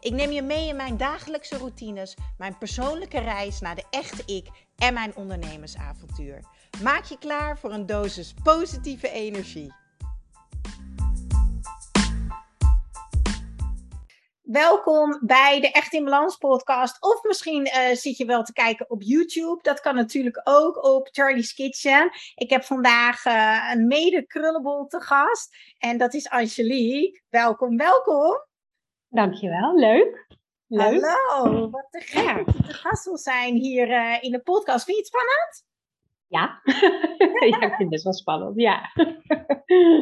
Ik 0.00 0.12
neem 0.12 0.30
je 0.30 0.42
mee 0.42 0.68
in 0.68 0.76
mijn 0.76 0.96
dagelijkse 0.96 1.56
routines, 1.56 2.16
mijn 2.36 2.58
persoonlijke 2.58 3.20
reis 3.20 3.60
naar 3.60 3.74
de 3.74 3.84
echte 3.90 4.22
ik 4.34 4.46
en 4.76 4.94
mijn 4.94 5.16
ondernemersavontuur. 5.16 6.44
Maak 6.82 7.04
je 7.04 7.18
klaar 7.18 7.58
voor 7.58 7.72
een 7.72 7.86
dosis 7.86 8.34
positieve 8.42 9.10
energie. 9.10 9.72
Welkom 14.42 15.18
bij 15.20 15.60
de 15.60 15.70
Echt 15.70 15.92
in 15.92 16.04
Balans 16.04 16.36
podcast. 16.36 17.02
Of 17.02 17.22
misschien 17.22 17.66
uh, 17.66 17.96
zit 17.96 18.16
je 18.16 18.24
wel 18.24 18.42
te 18.42 18.52
kijken 18.52 18.90
op 18.90 19.02
YouTube. 19.02 19.62
Dat 19.62 19.80
kan 19.80 19.94
natuurlijk 19.94 20.40
ook 20.44 20.84
op 20.84 21.08
Charlie's 21.12 21.54
Kitchen. 21.54 22.10
Ik 22.34 22.50
heb 22.50 22.64
vandaag 22.64 23.24
uh, 23.24 23.70
een 23.72 23.86
mede 23.86 24.26
krullenbol 24.26 24.86
te 24.86 25.00
gast. 25.00 25.56
En 25.78 25.98
dat 25.98 26.14
is 26.14 26.28
Angelique. 26.28 27.22
Welkom, 27.28 27.76
welkom. 27.76 28.47
Dankjewel, 29.10 29.78
leuk. 29.78 30.26
leuk. 30.66 31.04
Hallo, 31.04 31.70
wat 31.70 31.86
te 31.90 32.00
gek. 32.00 32.44
Gast 32.62 33.04
wil 33.04 33.18
zijn 33.18 33.54
hier 33.54 33.88
uh, 33.88 34.16
in 34.20 34.32
de 34.32 34.40
podcast. 34.40 34.84
Vind 34.84 34.96
je 34.96 35.02
het 35.02 35.12
spannend? 35.12 35.66
Ja. 36.26 36.60
ja, 37.48 37.66
ik 37.66 37.74
vind 37.74 37.78
het 37.78 37.88
best 37.88 38.04
wel 38.04 38.12
spannend, 38.12 38.60
ja. 38.60 38.92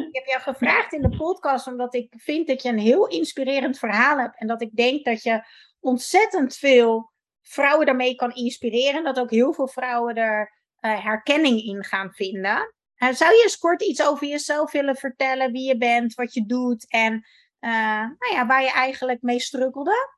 ik 0.07 0.09
heb 0.11 0.25
jou 0.25 0.41
gevraagd 0.41 0.93
in 0.93 1.01
de 1.01 1.17
podcast 1.17 1.67
omdat 1.67 1.93
ik 1.93 2.13
vind 2.17 2.47
dat 2.47 2.61
je 2.61 2.69
een 2.69 2.79
heel 2.79 3.07
inspirerend 3.07 3.79
verhaal 3.79 4.17
hebt. 4.17 4.39
En 4.39 4.47
dat 4.47 4.61
ik 4.61 4.75
denk 4.75 5.05
dat 5.05 5.23
je 5.23 5.43
ontzettend 5.79 6.55
veel 6.55 7.11
vrouwen 7.41 7.85
daarmee 7.85 8.15
kan 8.15 8.31
inspireren. 8.31 8.95
En 8.95 9.03
dat 9.03 9.19
ook 9.19 9.31
heel 9.31 9.53
veel 9.53 9.67
vrouwen 9.67 10.15
er 10.15 10.51
uh, 10.81 11.03
herkenning 11.03 11.61
in 11.61 11.83
gaan 11.83 12.13
vinden. 12.13 12.73
Uh, 12.97 13.11
zou 13.13 13.31
je 13.31 13.41
eens 13.43 13.57
kort 13.57 13.81
iets 13.81 14.07
over 14.07 14.27
jezelf 14.27 14.71
willen 14.71 14.95
vertellen? 14.95 15.51
Wie 15.51 15.67
je 15.67 15.77
bent, 15.77 16.13
wat 16.13 16.33
je 16.33 16.45
doet 16.45 16.89
en 16.89 17.25
nou 17.59 18.33
ja, 18.33 18.45
waar 18.47 18.61
je 18.61 18.71
eigenlijk 18.71 19.21
mee 19.21 19.39
struggelde? 19.39 20.15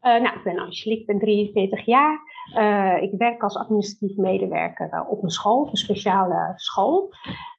nou, 0.00 0.36
ik 0.36 0.42
ben 0.42 0.58
Angelique, 0.58 1.00
ik 1.00 1.06
ben 1.06 1.18
43 1.18 1.84
jaar. 1.84 2.20
Uh, 2.54 3.02
ik 3.02 3.18
werk 3.18 3.42
als 3.42 3.56
administratief 3.56 4.16
medewerker 4.16 5.06
op 5.08 5.22
een 5.22 5.30
school, 5.30 5.68
een 5.68 5.76
speciale 5.76 6.52
school. 6.54 7.12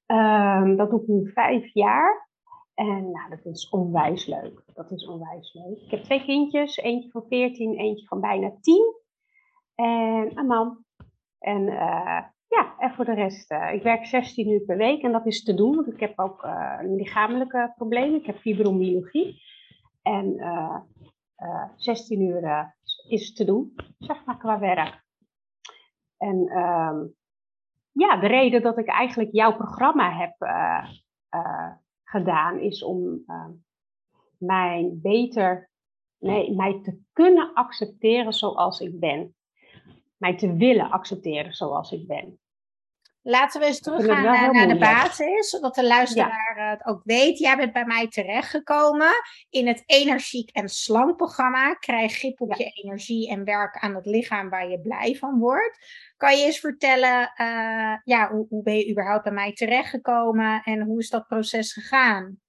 Uh, 0.07 0.77
dat 0.77 0.89
doe 0.89 1.01
ik 1.01 1.07
nu 1.07 1.31
vijf 1.33 1.73
jaar. 1.73 2.27
En 2.73 3.11
nou, 3.11 3.29
dat 3.29 3.45
is 3.45 3.69
onwijs 3.69 4.25
leuk. 4.25 4.63
Dat 4.73 4.91
is 4.91 5.07
onwijs 5.07 5.53
leuk. 5.53 5.81
Ik 5.85 5.91
heb 5.91 6.03
twee 6.03 6.23
kindjes, 6.23 6.77
eentje 6.77 7.09
van 7.09 7.25
14, 7.27 7.77
eentje 7.77 8.05
van 8.05 8.21
bijna 8.21 8.51
10. 8.61 8.95
En 9.75 10.37
een 10.37 10.45
man. 10.45 10.83
En 11.39 11.65
ja, 12.49 12.75
en 12.77 12.93
voor 12.93 13.05
de 13.05 13.13
rest, 13.13 13.51
ik 13.51 13.83
werk 13.83 14.05
16 14.05 14.49
uur 14.49 14.61
per 14.61 14.77
week 14.77 15.01
en 15.01 15.11
dat 15.11 15.25
is 15.25 15.43
te 15.43 15.53
doen, 15.53 15.75
want 15.75 15.87
ik 15.87 15.99
heb 15.99 16.19
ook 16.19 16.47
lichamelijke 16.81 17.73
problemen. 17.75 18.19
Ik 18.19 18.25
heb 18.25 18.37
fibromyalgie. 18.37 19.41
En 20.01 20.35
16 21.75 22.21
uur 22.21 22.73
is 23.07 23.33
te 23.33 23.45
doen, 23.45 23.75
zeg 23.97 24.25
maar, 24.25 24.37
qua 24.37 24.59
werk. 24.59 25.03
En 26.17 26.57
um, 26.57 27.13
ja, 27.91 28.17
de 28.17 28.27
reden 28.27 28.61
dat 28.61 28.77
ik 28.77 28.87
eigenlijk 28.87 29.31
jouw 29.31 29.55
programma 29.55 30.11
heb 30.11 30.35
gedaan 32.09 32.59
is 32.59 32.83
om 32.83 33.23
uh, 33.27 33.45
mij 34.37 34.89
beter, 34.93 35.69
nee, 36.17 36.55
mij 36.55 36.81
te 36.81 36.99
kunnen 37.13 37.53
accepteren 37.53 38.33
zoals 38.33 38.79
ik 38.79 38.99
ben. 38.99 39.35
Mij 40.17 40.37
te 40.37 40.53
willen 40.53 40.89
accepteren 40.89 41.53
zoals 41.53 41.91
ik 41.91 42.07
ben. 42.07 42.38
Laten 43.29 43.59
we 43.59 43.67
eens 43.67 43.79
teruggaan 43.79 44.23
naar, 44.23 44.53
naar 44.53 44.67
de 44.67 44.77
basis, 44.77 45.49
zodat 45.49 45.75
de 45.75 45.87
luisteraar 45.87 46.55
ja. 46.57 46.69
het 46.69 46.85
ook 46.85 47.01
weet. 47.03 47.37
Jij 47.37 47.57
bent 47.57 47.73
bij 47.73 47.85
mij 47.85 48.07
terechtgekomen 48.07 49.11
in 49.49 49.67
het 49.67 49.83
energiek 49.85 50.49
en 50.49 50.69
slank 50.69 51.17
programma. 51.17 51.73
Krijg 51.73 52.17
grip 52.17 52.41
op 52.41 52.49
ja. 52.49 52.65
je 52.65 52.71
energie 52.83 53.29
en 53.29 53.43
werk 53.43 53.77
aan 53.77 53.95
het 53.95 54.05
lichaam 54.05 54.49
waar 54.49 54.69
je 54.69 54.81
blij 54.81 55.15
van 55.15 55.39
wordt. 55.39 55.77
Kan 56.17 56.37
je 56.37 56.45
eens 56.45 56.59
vertellen, 56.59 57.33
uh, 57.41 57.95
ja, 58.03 58.29
hoe, 58.31 58.45
hoe 58.49 58.63
ben 58.63 58.77
je 58.77 58.91
überhaupt 58.91 59.23
bij 59.23 59.33
mij 59.33 59.53
terechtgekomen 59.53 60.61
en 60.63 60.81
hoe 60.81 60.99
is 60.99 61.09
dat 61.09 61.27
proces 61.27 61.73
gegaan? 61.73 62.39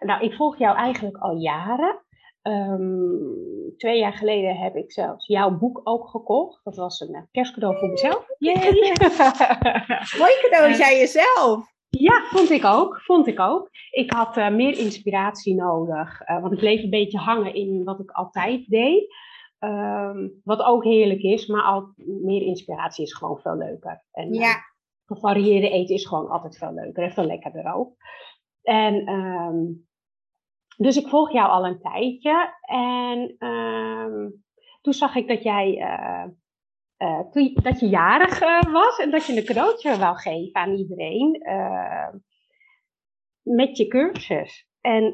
Nou, 0.00 0.24
ik 0.24 0.34
volg 0.34 0.58
jou 0.58 0.76
eigenlijk 0.76 1.16
al 1.16 1.36
jaren. 1.36 2.04
Um, 2.42 3.74
twee 3.76 3.98
jaar 3.98 4.12
geleden 4.12 4.56
heb 4.56 4.76
ik 4.76 4.92
zelfs 4.92 5.26
jouw 5.26 5.58
boek 5.58 5.80
ook 5.84 6.08
gekocht. 6.08 6.60
Dat 6.64 6.76
was 6.76 7.00
een 7.00 7.28
kerstcadeau 7.30 7.78
voor 7.78 7.88
mezelf. 7.88 8.26
Mooi 10.18 10.32
cadeau 10.40 10.76
jij 10.76 10.98
jezelf. 10.98 11.78
Ja, 11.88 12.22
vond 12.24 12.50
ik 12.50 12.64
ook. 12.64 13.00
Vond 13.00 13.26
ik 13.26 13.40
ook. 13.40 13.68
Ik 13.90 14.12
had 14.12 14.36
uh, 14.36 14.50
meer 14.50 14.78
inspiratie 14.78 15.54
nodig. 15.54 16.28
Uh, 16.28 16.40
want 16.40 16.52
ik 16.52 16.58
bleef 16.58 16.82
een 16.82 16.90
beetje 16.90 17.18
hangen 17.18 17.54
in 17.54 17.84
wat 17.84 18.00
ik 18.00 18.10
altijd 18.10 18.66
deed. 18.66 19.14
Um, 19.58 20.40
wat 20.44 20.60
ook 20.62 20.84
heerlijk 20.84 21.22
is, 21.22 21.46
maar 21.46 21.62
al, 21.62 21.92
meer 21.96 22.42
inspiratie 22.42 23.04
is 23.04 23.14
gewoon 23.14 23.38
veel 23.38 23.56
leuker. 23.56 24.04
En 24.12 24.32
ja. 24.32 24.48
uh, 24.48 24.54
gevarieerde 25.04 25.70
eten 25.70 25.94
is 25.94 26.06
gewoon 26.06 26.28
altijd 26.28 26.58
veel 26.58 26.72
leuker 26.72 27.02
en 27.02 27.12
veel 27.12 27.24
lekkerder 27.24 27.74
ook. 27.74 27.92
En 28.62 29.08
um, 29.08 29.88
dus 30.82 30.96
ik 30.96 31.08
volg 31.08 31.32
jou 31.32 31.48
al 31.48 31.66
een 31.66 31.80
tijdje. 31.80 32.54
En 32.60 33.48
um, 33.48 34.42
toen 34.80 34.92
zag 34.92 35.14
ik 35.14 35.28
dat 35.28 35.42
jij. 35.42 35.76
Uh, 35.76 36.24
uh, 36.98 37.20
toen, 37.30 37.58
dat 37.62 37.80
je 37.80 37.88
jarig 37.88 38.42
uh, 38.42 38.72
was 38.72 38.98
en 38.98 39.10
dat 39.10 39.26
je 39.26 39.36
een 39.36 39.44
cadeautje 39.44 39.98
wou 39.98 40.16
geven 40.16 40.60
aan 40.60 40.74
iedereen. 40.74 41.42
met 43.42 43.76
je 43.76 43.86
cursus. 43.86 44.68
En 44.80 45.04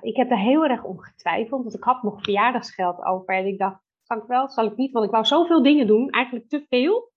ik 0.00 0.16
heb 0.16 0.28
daar 0.28 0.38
heel 0.38 0.64
erg 0.64 0.84
om 0.84 0.98
getwijfeld. 0.98 1.62
Want 1.62 1.74
ik 1.74 1.84
had 1.84 2.02
nog 2.02 2.22
verjaardagsgeld 2.22 3.04
over. 3.04 3.34
En 3.34 3.46
ik 3.46 3.58
dacht, 3.58 3.82
zal 4.02 4.16
ik 4.16 4.26
wel, 4.26 4.48
zal 4.48 4.66
ik 4.66 4.76
niet? 4.76 4.92
Want 4.92 5.04
ik 5.04 5.10
wou 5.10 5.24
zoveel 5.24 5.62
dingen 5.62 5.86
doen. 5.86 6.10
Eigenlijk 6.10 6.48
te 6.48 6.64
veel. 6.68 7.12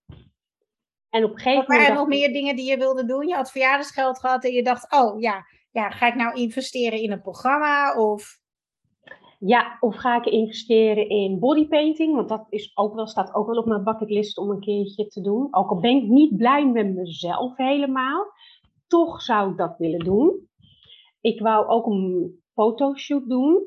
En 1.10 1.24
op 1.24 1.30
een 1.30 1.38
gegeven 1.38 1.52
moment. 1.52 1.66
Waren 1.66 1.86
er 1.86 1.94
nog 1.94 2.08
meer 2.08 2.32
dingen 2.32 2.56
die 2.56 2.70
je 2.70 2.76
wilde 2.76 3.06
doen? 3.06 3.26
Je 3.26 3.34
had 3.34 3.50
verjaardagsgeld 3.50 4.20
gehad 4.20 4.44
en 4.44 4.52
je 4.52 4.62
dacht, 4.62 4.92
oh 4.92 5.20
ja, 5.20 5.44
ja, 5.70 5.90
ga 5.90 6.06
ik 6.06 6.14
nou 6.14 6.34
investeren 6.34 7.00
in 7.00 7.12
een 7.12 7.22
programma 7.22 7.96
of... 7.96 8.38
Ja, 9.38 9.76
of 9.80 9.96
ga 9.96 10.16
ik 10.16 10.26
investeren 10.26 11.08
in 11.08 11.38
bodypainting? 11.38 12.14
Want 12.14 12.28
dat 12.28 12.46
is 12.48 12.76
ook 12.76 12.94
wel, 12.94 13.06
staat 13.06 13.34
ook 13.34 13.46
wel 13.46 13.56
op 13.56 13.66
mijn 13.66 13.84
bucketlist 13.84 14.38
om 14.38 14.50
een 14.50 14.60
keertje 14.60 15.06
te 15.06 15.20
doen. 15.20 15.48
Ook 15.50 15.70
al 15.70 15.80
ben 15.80 15.96
ik 15.96 16.08
niet 16.08 16.36
blij 16.36 16.66
met 16.66 16.94
mezelf 16.94 17.56
helemaal, 17.56 18.26
toch 18.86 19.22
zou 19.22 19.50
ik 19.50 19.56
dat 19.56 19.74
willen 19.78 20.04
doen. 20.04 20.48
Ik 21.20 21.40
wou 21.40 21.66
ook 21.66 21.86
een 21.86 22.38
fotoshoot 22.52 23.28
doen. 23.28 23.66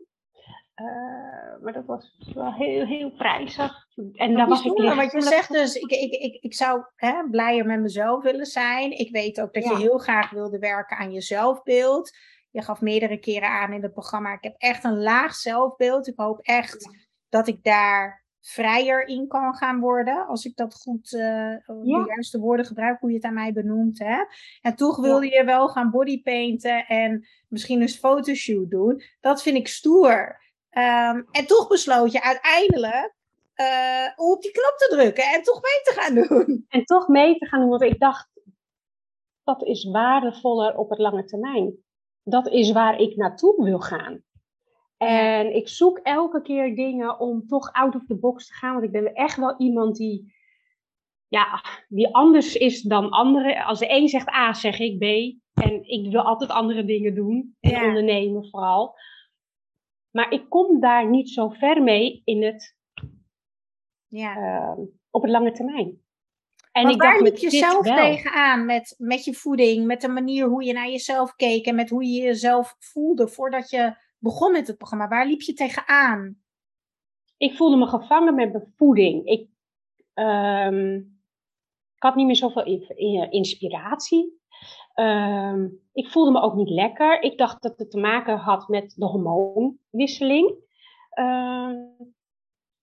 Uh, 0.76 1.64
maar 1.64 1.74
dat 1.74 1.86
was 1.86 2.32
wel 2.34 2.54
heel, 2.54 2.86
heel 2.86 3.12
prijzig. 3.12 3.83
En 4.14 4.34
dan 4.34 4.50
was 4.50 4.66
ik 4.66 4.72
wat 4.72 5.12
je 5.12 5.22
zegt 5.22 5.52
dus, 5.52 5.76
ik, 5.76 5.92
ik, 5.92 6.12
ik, 6.12 6.44
ik 6.44 6.54
zou 6.54 6.84
hè, 6.96 7.30
blijer 7.30 7.66
met 7.66 7.82
mezelf 7.82 8.24
willen 8.24 8.46
zijn. 8.46 8.92
Ik 8.92 9.12
weet 9.12 9.42
ook 9.42 9.54
dat 9.54 9.64
ja. 9.64 9.70
je 9.70 9.78
heel 9.78 9.98
graag 9.98 10.30
wilde 10.30 10.60
werken 10.60 10.98
aan 10.98 11.12
je 11.12 11.22
zelfbeeld. 11.22 12.18
Je 12.52 12.62
gaf 12.62 12.82
meerdere 12.82 13.18
keren 13.18 13.50
aan 13.50 13.74
in 13.74 13.84
het 13.84 13.94
programma, 13.94 14.34
ik 14.34 14.44
heb 14.44 14.56
echt 14.58 14.84
een 14.84 15.02
laag 15.02 15.36
zelfbeeld. 15.36 16.08
Ik 16.08 16.14
hoop 16.16 16.40
echt 16.40 16.84
ja. 16.84 17.00
dat 17.30 17.48
ik 17.48 17.64
daar 17.64 18.24
vrijer 18.42 19.08
in 19.08 19.28
kan 19.28 19.56
gaan 19.56 19.80
worden. 19.80 20.28
Als 20.28 20.46
ik 20.46 20.56
dat 20.56 20.74
goed, 20.74 21.12
uh, 21.12 21.22
ja. 21.22 21.58
de 21.74 22.04
juiste 22.08 22.40
woorden 22.40 22.66
gebruik, 22.66 23.00
hoe 23.00 23.10
je 23.10 23.16
het 23.16 23.26
aan 23.26 23.34
mij 23.34 23.54
benoemt. 23.54 24.00
Hè? 24.00 24.24
En 24.62 24.76
toch 24.76 24.98
wilde 24.98 25.30
je 25.30 25.44
wel 25.44 25.68
gaan 25.68 25.92
bodypainten 25.92 26.86
en 26.86 27.28
misschien 27.48 27.82
eens 27.82 27.98
fotoshoot 27.98 28.70
doen. 28.70 29.02
Dat 29.20 29.42
vind 29.42 29.58
ik 29.58 29.68
stoer. 29.68 30.42
Um, 30.72 31.28
en 31.32 31.46
toch 31.48 31.68
besloot 31.68 32.12
je 32.12 32.24
uiteindelijk 32.24 33.14
uh, 33.62 34.08
om 34.16 34.32
op 34.32 34.42
die 34.42 34.52
knop 34.52 34.74
te 34.78 34.88
drukken 34.96 35.24
en 35.24 35.44
toch 35.44 35.62
mee 35.62 35.82
te 35.84 35.94
gaan 36.00 36.16
doen. 36.16 36.66
En 36.68 36.84
toch 36.84 37.08
mee 37.08 37.38
te 37.38 37.46
gaan 37.46 37.60
doen, 37.60 37.70
want 37.70 37.82
ik 37.82 38.00
dacht, 38.00 38.30
dat 39.44 39.64
is 39.64 39.84
waardevoller 39.92 40.78
op 40.78 40.90
het 40.90 41.00
lange 41.00 41.26
termijn. 41.26 41.78
Dat 42.24 42.48
is 42.48 42.72
waar 42.72 43.00
ik 43.00 43.16
naartoe 43.16 43.64
wil 43.64 43.80
gaan. 43.80 44.24
En 44.98 45.56
ik 45.56 45.68
zoek 45.68 45.98
elke 45.98 46.42
keer 46.42 46.76
dingen 46.76 47.20
om 47.20 47.48
toch 47.48 47.72
out 47.72 47.96
of 47.96 48.06
the 48.06 48.16
box 48.16 48.48
te 48.48 48.54
gaan. 48.54 48.74
Want 48.74 48.84
ik 48.86 48.92
ben 48.92 49.14
echt 49.14 49.38
wel 49.38 49.56
iemand 49.58 49.96
die, 49.96 50.34
ja, 51.28 51.64
die 51.88 52.16
anders 52.16 52.56
is 52.56 52.82
dan 52.82 53.10
anderen. 53.10 53.64
Als 53.64 53.80
de 53.80 53.90
een 53.90 54.08
zegt 54.08 54.30
A, 54.30 54.54
zeg 54.54 54.80
ik 54.80 54.98
B. 54.98 55.04
En 55.54 55.88
ik 55.88 56.12
wil 56.12 56.22
altijd 56.22 56.50
andere 56.50 56.86
dingen 56.86 57.16
doen. 57.16 57.56
En 57.60 57.72
ja. 57.72 57.88
ondernemen 57.88 58.50
vooral. 58.50 58.96
Maar 60.12 60.32
ik 60.32 60.50
kom 60.50 60.80
daar 60.80 61.10
niet 61.10 61.30
zo 61.30 61.50
ver 61.50 61.84
mee 61.84 62.22
in 62.24 62.44
het, 62.44 62.76
ja. 64.14 64.38
uh, 64.38 64.86
op 65.12 65.22
het 65.22 65.32
lange 65.32 65.52
termijn. 65.52 66.02
En 66.72 66.90
ik 66.90 67.02
waar 67.02 67.22
liep 67.22 67.38
je 67.38 67.50
zelf 67.50 67.86
tegenaan 67.86 68.66
met, 68.66 68.96
met 68.98 69.26
je 69.26 69.34
voeding, 69.34 69.86
met 69.86 70.02
de 70.02 70.08
manier 70.08 70.48
hoe 70.48 70.64
je 70.64 70.74
naar 70.74 70.90
jezelf 70.90 71.36
keek 71.36 71.66
en 71.66 71.76
met 71.76 71.90
hoe 71.90 72.06
je 72.06 72.22
jezelf 72.22 72.76
voelde 72.80 73.28
voordat 73.28 73.70
je 73.70 73.96
begon 74.18 74.52
met 74.52 74.68
het 74.68 74.78
programma? 74.78 75.08
Waar 75.08 75.28
liep 75.28 75.42
je 75.42 75.54
tegenaan? 75.54 76.38
Ik 77.38 77.56
voelde 77.56 77.78
me 77.78 77.88
gevangen 77.88 78.36
met 78.36 78.52
mijn 78.52 78.74
voeding. 78.76 79.26
Ik, 79.26 79.50
um, 80.14 80.96
ik 81.96 82.04
had 82.04 82.16
niet 82.16 82.26
meer 82.26 82.36
zoveel 82.36 82.90
inspiratie. 83.30 84.42
Um, 84.96 85.80
ik 85.94 86.10
voelde 86.10 86.32
me 86.32 86.42
ook 86.42 86.56
niet 86.56 86.70
lekker. 86.70 87.22
Ik 87.22 87.38
dacht 87.38 87.62
dat 87.62 87.78
het 87.78 87.92
te 87.92 88.00
maken 88.00 88.38
had 88.38 88.68
met 88.68 88.94
de 88.96 89.06
hormoonwisseling 89.06 90.56
um, 91.20 91.96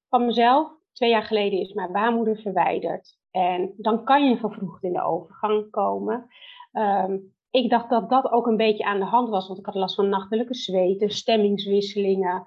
van 0.08 0.26
mezelf. 0.26 0.79
Twee 1.00 1.12
jaar 1.12 1.24
geleden 1.24 1.60
is 1.60 1.72
mijn 1.72 1.92
baarmoeder 1.92 2.36
verwijderd. 2.36 3.18
En 3.30 3.74
dan 3.76 4.04
kan 4.04 4.28
je 4.28 4.36
vervroegd 4.36 4.82
in 4.82 4.92
de 4.92 5.02
overgang 5.02 5.70
komen. 5.70 6.26
Um, 6.72 7.34
ik 7.50 7.70
dacht 7.70 7.90
dat 7.90 8.10
dat 8.10 8.30
ook 8.32 8.46
een 8.46 8.56
beetje 8.56 8.84
aan 8.84 8.98
de 8.98 9.04
hand 9.04 9.28
was, 9.28 9.46
want 9.46 9.58
ik 9.58 9.66
had 9.66 9.74
last 9.74 9.94
van 9.94 10.08
nachtelijke 10.08 10.54
zweten, 10.54 11.10
stemmingswisselingen. 11.10 12.46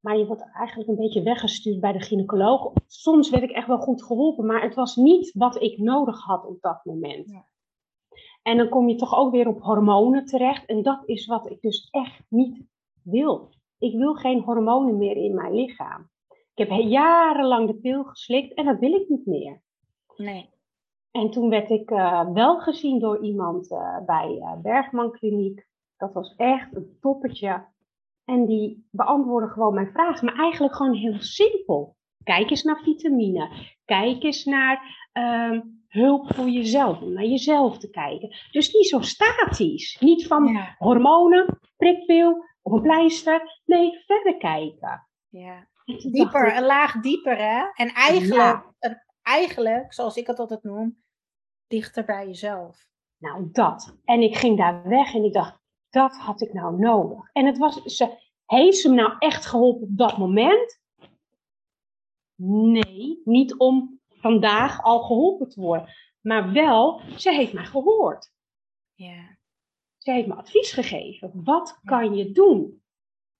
Maar 0.00 0.16
je 0.16 0.26
wordt 0.26 0.50
eigenlijk 0.52 0.88
een 0.88 0.96
beetje 0.96 1.22
weggestuurd 1.22 1.80
bij 1.80 1.92
de 1.92 2.00
gynaecoloog. 2.00 2.72
Soms 2.86 3.30
werd 3.30 3.42
ik 3.42 3.50
echt 3.50 3.66
wel 3.66 3.78
goed 3.78 4.02
geholpen, 4.02 4.46
maar 4.46 4.62
het 4.62 4.74
was 4.74 4.96
niet 4.96 5.32
wat 5.34 5.62
ik 5.62 5.78
nodig 5.78 6.20
had 6.22 6.46
op 6.46 6.60
dat 6.60 6.84
moment. 6.84 7.30
Ja. 7.30 7.44
En 8.42 8.56
dan 8.56 8.68
kom 8.68 8.88
je 8.88 8.96
toch 8.96 9.14
ook 9.14 9.30
weer 9.32 9.48
op 9.48 9.62
hormonen 9.62 10.24
terecht. 10.24 10.66
En 10.66 10.82
dat 10.82 11.02
is 11.08 11.26
wat 11.26 11.50
ik 11.50 11.60
dus 11.60 11.88
echt 11.90 12.22
niet 12.28 12.64
wil. 13.02 13.50
Ik 13.78 13.96
wil 13.96 14.14
geen 14.14 14.40
hormonen 14.40 14.98
meer 14.98 15.16
in 15.16 15.34
mijn 15.34 15.54
lichaam. 15.54 16.10
Ik 16.60 16.68
heb 16.68 16.78
jarenlang 16.78 17.66
de 17.66 17.74
pil 17.74 18.04
geslikt 18.04 18.54
en 18.54 18.64
dat 18.64 18.78
wil 18.78 18.92
ik 18.92 19.08
niet 19.08 19.26
meer. 19.26 19.60
Nee. 20.16 20.50
En 21.10 21.30
toen 21.30 21.48
werd 21.48 21.70
ik 21.70 21.90
uh, 21.90 22.30
wel 22.32 22.60
gezien 22.60 22.98
door 22.98 23.24
iemand 23.24 23.70
uh, 23.70 24.04
bij 24.06 24.28
uh, 24.28 24.60
Bergman 24.62 25.10
Kliniek. 25.10 25.68
Dat 25.96 26.12
was 26.12 26.34
echt 26.36 26.76
een 26.76 26.96
toppetje. 27.00 27.66
En 28.24 28.46
die 28.46 28.88
beantwoordde 28.90 29.50
gewoon 29.50 29.74
mijn 29.74 29.90
vragen, 29.92 30.24
maar 30.24 30.34
eigenlijk 30.34 30.74
gewoon 30.74 30.94
heel 30.94 31.20
simpel. 31.20 31.96
Kijk 32.22 32.50
eens 32.50 32.62
naar 32.62 32.80
vitamine. 32.82 33.48
Kijk 33.84 34.22
eens 34.22 34.44
naar 34.44 35.08
um, 35.52 35.84
hulp 35.88 36.34
voor 36.34 36.48
jezelf, 36.48 37.00
om 37.00 37.12
naar 37.12 37.24
jezelf 37.24 37.78
te 37.78 37.90
kijken. 37.90 38.36
Dus 38.50 38.72
niet 38.72 38.88
zo 38.88 39.00
statisch. 39.00 40.00
Niet 40.00 40.26
van 40.26 40.58
hormonen, 40.78 41.58
prikpil 41.76 42.44
of 42.62 42.72
een 42.72 42.82
pleister. 42.82 43.60
Nee, 43.64 44.04
verder 44.06 44.36
kijken. 44.36 45.06
Ja. 45.28 45.68
Dieper, 45.84 46.56
een 46.56 46.64
laag 46.64 47.00
dieper 47.00 47.36
hè. 47.36 47.64
En 47.74 47.88
eigenlijk, 47.88 48.64
eigenlijk, 49.22 49.92
zoals 49.92 50.16
ik 50.16 50.26
het 50.26 50.38
altijd 50.38 50.62
noem, 50.62 51.02
dichter 51.66 52.04
bij 52.04 52.26
jezelf. 52.26 52.88
Nou, 53.16 53.48
dat. 53.52 53.96
En 54.04 54.20
ik 54.20 54.36
ging 54.36 54.56
daar 54.56 54.88
weg 54.88 55.14
en 55.14 55.24
ik 55.24 55.32
dacht, 55.32 55.58
dat 55.90 56.16
had 56.16 56.40
ik 56.40 56.52
nou 56.52 56.78
nodig. 56.78 57.30
En 57.32 57.46
het 57.46 57.58
was, 57.58 57.82
ze, 57.82 58.18
heeft 58.46 58.78
ze 58.78 58.88
me 58.88 58.94
nou 58.94 59.14
echt 59.18 59.46
geholpen 59.46 59.82
op 59.82 59.96
dat 59.96 60.18
moment? 60.18 60.80
Nee, 62.42 63.20
niet 63.24 63.58
om 63.58 64.00
vandaag 64.08 64.82
al 64.82 65.02
geholpen 65.02 65.48
te 65.48 65.60
worden. 65.60 65.94
Maar 66.20 66.52
wel, 66.52 67.00
ze 67.16 67.32
heeft 67.32 67.52
mij 67.52 67.64
gehoord. 67.64 68.32
Ja. 68.94 69.38
Ze 69.98 70.12
heeft 70.12 70.26
me 70.26 70.34
advies 70.34 70.72
gegeven. 70.72 71.30
Wat 71.34 71.80
kan 71.84 72.14
je 72.14 72.32
doen? 72.32 72.82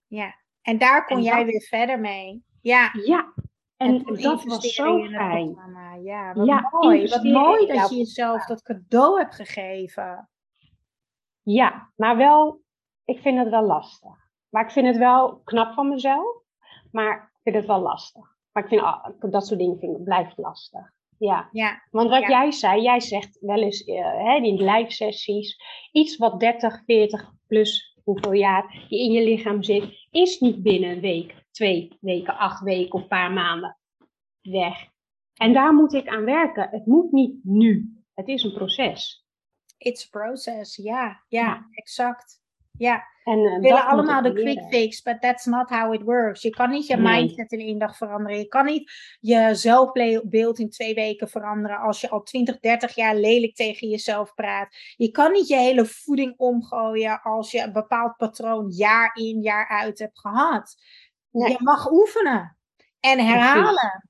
Ja, 0.06 0.34
en 0.62 0.78
daar 0.78 1.06
kon 1.06 1.22
jij 1.22 1.44
weer 1.44 1.62
verder 1.62 2.00
mee. 2.00 2.44
Ja. 2.60 2.90
Ja, 3.04 3.32
en, 3.76 4.02
dat 4.04 4.44
was 4.44 4.74
zo 4.74 5.04
fijn. 5.04 5.56
Ja, 6.02 6.32
wat 6.34 6.46
ja, 6.46 6.68
mooi. 6.70 7.08
Wat 7.08 7.22
mooi 7.22 7.66
dat 7.66 7.90
je 7.90 7.96
jezelf 7.96 8.46
dat 8.46 8.62
cadeau 8.62 9.18
hebt 9.18 9.34
gegeven. 9.34 10.28
Ja, 11.42 11.90
maar 11.96 12.16
wel, 12.16 12.60
ik 13.04 13.20
vind 13.20 13.38
het 13.38 13.48
wel 13.48 13.62
lastig. 13.62 14.16
Maar 14.48 14.64
ik 14.64 14.70
vind 14.70 14.86
het 14.86 14.96
wel 14.96 15.40
knap 15.44 15.74
van 15.74 15.88
mezelf. 15.88 16.42
Maar 16.92 17.30
ik 17.32 17.40
vind 17.42 17.56
het 17.56 17.66
wel 17.66 17.80
lastig. 17.80 18.36
Maar 18.52 18.62
ik 18.62 18.68
vind 18.68 19.32
dat 19.32 19.46
soort 19.46 19.60
dingen 19.60 19.78
vind, 19.78 20.04
blijft 20.04 20.38
lastig. 20.38 20.92
Ja. 21.18 21.48
ja. 21.52 21.82
Want 21.90 22.10
wat 22.10 22.26
jij 22.26 22.50
zei, 22.50 22.82
jij 22.82 23.00
zegt 23.00 23.38
wel 23.40 23.62
eens 23.62 23.86
uh, 23.86 24.04
hè, 24.04 24.34
in 24.34 24.62
live 24.62 24.90
sessies, 24.90 25.62
iets 25.92 26.16
wat 26.16 26.40
30, 26.40 26.82
40 26.84 27.32
plus 27.46 27.89
hoeveel 28.04 28.32
jaar 28.32 28.86
je 28.88 28.98
in 28.98 29.10
je 29.10 29.24
lichaam 29.24 29.62
zit, 29.62 30.08
is 30.10 30.40
niet 30.40 30.62
binnen 30.62 30.90
een 30.90 31.00
week, 31.00 31.34
twee 31.50 31.96
weken, 32.00 32.36
acht 32.36 32.62
weken 32.62 32.92
of 32.92 33.02
een 33.02 33.08
paar 33.08 33.32
maanden 33.32 33.78
weg. 34.40 34.88
En 35.34 35.52
daar 35.52 35.74
moet 35.74 35.92
ik 35.92 36.08
aan 36.08 36.24
werken. 36.24 36.68
Het 36.70 36.86
moet 36.86 37.12
niet 37.12 37.44
nu. 37.44 38.02
Het 38.14 38.28
is 38.28 38.42
een 38.42 38.52
proces. 38.52 39.26
It's 39.78 40.04
a 40.04 40.08
process, 40.10 40.76
ja, 40.76 41.24
ja, 41.28 41.68
exact. 41.70 42.39
Ja, 42.80 43.04
en, 43.24 43.38
uh, 43.38 43.54
we 43.54 43.60
willen 43.60 43.86
allemaal 43.86 44.22
de 44.22 44.32
quick 44.32 44.62
fix, 44.68 45.02
but 45.02 45.20
that's 45.20 45.44
not 45.44 45.68
how 45.68 45.94
it 45.94 46.02
works. 46.02 46.42
Je 46.42 46.50
kan 46.50 46.70
niet 46.70 46.86
je 46.86 46.96
mindset 46.96 47.52
in 47.52 47.60
één 47.60 47.78
dag 47.78 47.96
veranderen. 47.96 48.38
Je 48.38 48.48
kan 48.48 48.64
niet 48.64 48.92
je 49.20 49.54
zelfbeeld 49.54 50.58
in 50.58 50.70
twee 50.70 50.94
weken 50.94 51.28
veranderen 51.28 51.78
als 51.78 52.00
je 52.00 52.10
al 52.10 52.22
20, 52.22 52.60
30 52.60 52.94
jaar 52.94 53.16
lelijk 53.16 53.54
tegen 53.54 53.88
jezelf 53.88 54.34
praat. 54.34 54.76
Je 54.96 55.10
kan 55.10 55.32
niet 55.32 55.48
je 55.48 55.56
hele 55.56 55.86
voeding 55.86 56.34
omgooien 56.36 57.22
als 57.22 57.50
je 57.50 57.62
een 57.62 57.72
bepaald 57.72 58.16
patroon 58.16 58.68
jaar 58.68 59.10
in, 59.14 59.40
jaar 59.40 59.68
uit 59.68 59.98
hebt 59.98 60.20
gehad. 60.20 60.76
Je 61.30 61.56
mag 61.58 61.90
oefenen 61.90 62.56
en 63.00 63.18
herhalen. 63.18 64.08